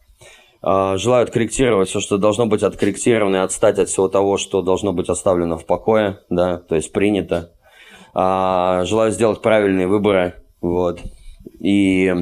А, 0.63 0.97
желаю 0.97 1.25
откорректировать 1.25 1.89
все, 1.89 2.01
что 2.01 2.17
должно 2.17 2.47
быть 2.47 2.63
откорректировано, 2.63 3.37
и 3.37 3.41
отстать 3.41 3.79
от 3.79 3.89
всего 3.89 4.09
того, 4.09 4.39
что 4.39 4.63
должно 4.63 4.93
быть 4.93 5.09
оставлено 5.11 5.59
в 5.59 5.67
покое, 5.67 6.21
да, 6.31 6.59
то 6.59 6.75
есть 6.75 6.93
принято. 6.93 7.53
А, 8.15 8.85
желаю 8.85 9.11
сделать 9.11 9.43
правильные 9.43 9.87
выборы, 9.89 10.35
вот. 10.63 11.01
И 11.61 12.15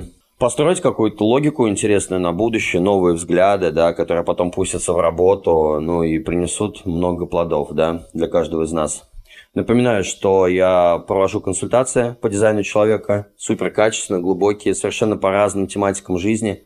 построить 0.43 0.81
какую-то 0.81 1.25
логику 1.25 1.69
интересную 1.69 2.21
на 2.21 2.33
будущее, 2.33 2.83
новые 2.83 3.15
взгляды, 3.15 3.71
да, 3.71 3.93
которые 3.93 4.25
потом 4.25 4.51
пустятся 4.51 4.93
в 4.93 4.99
работу, 4.99 5.79
ну 5.81 6.03
и 6.03 6.19
принесут 6.19 6.85
много 6.85 7.27
плодов, 7.27 7.71
да, 7.71 8.09
для 8.13 8.27
каждого 8.27 8.65
из 8.65 8.73
нас. 8.73 9.09
Напоминаю, 9.55 10.03
что 10.03 10.49
я 10.49 10.99
провожу 11.07 11.41
консультации 11.41 12.17
по 12.21 12.29
дизайну 12.29 12.65
человека, 12.65 13.29
супер 13.37 13.71
качественные, 13.71 14.21
глубокие, 14.21 14.75
совершенно 14.75 15.17
по 15.17 15.31
разным 15.31 15.69
тематикам 15.69 16.19
жизни. 16.19 16.65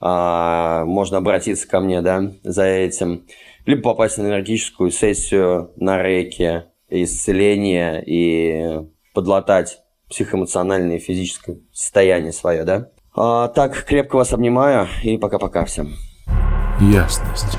А, 0.00 0.86
можно 0.86 1.18
обратиться 1.18 1.68
ко 1.68 1.80
мне, 1.80 2.00
да, 2.00 2.32
за 2.44 2.64
этим. 2.64 3.26
Либо 3.66 3.82
попасть 3.82 4.16
на 4.16 4.22
энергетическую 4.22 4.90
сессию 4.90 5.70
на 5.76 6.02
реке, 6.02 6.68
исцеление 6.88 8.02
и 8.06 8.86
подлатать 9.12 9.82
психоэмоциональное 10.08 10.96
и 10.96 11.00
физическое 11.00 11.58
состояние 11.74 12.32
свое, 12.32 12.64
да. 12.64 12.88
А, 13.14 13.48
так, 13.48 13.84
крепко 13.84 14.16
вас 14.16 14.32
обнимаю 14.32 14.88
и 15.02 15.18
пока-пока 15.18 15.64
всем. 15.64 15.94
Ясность. 16.80 17.58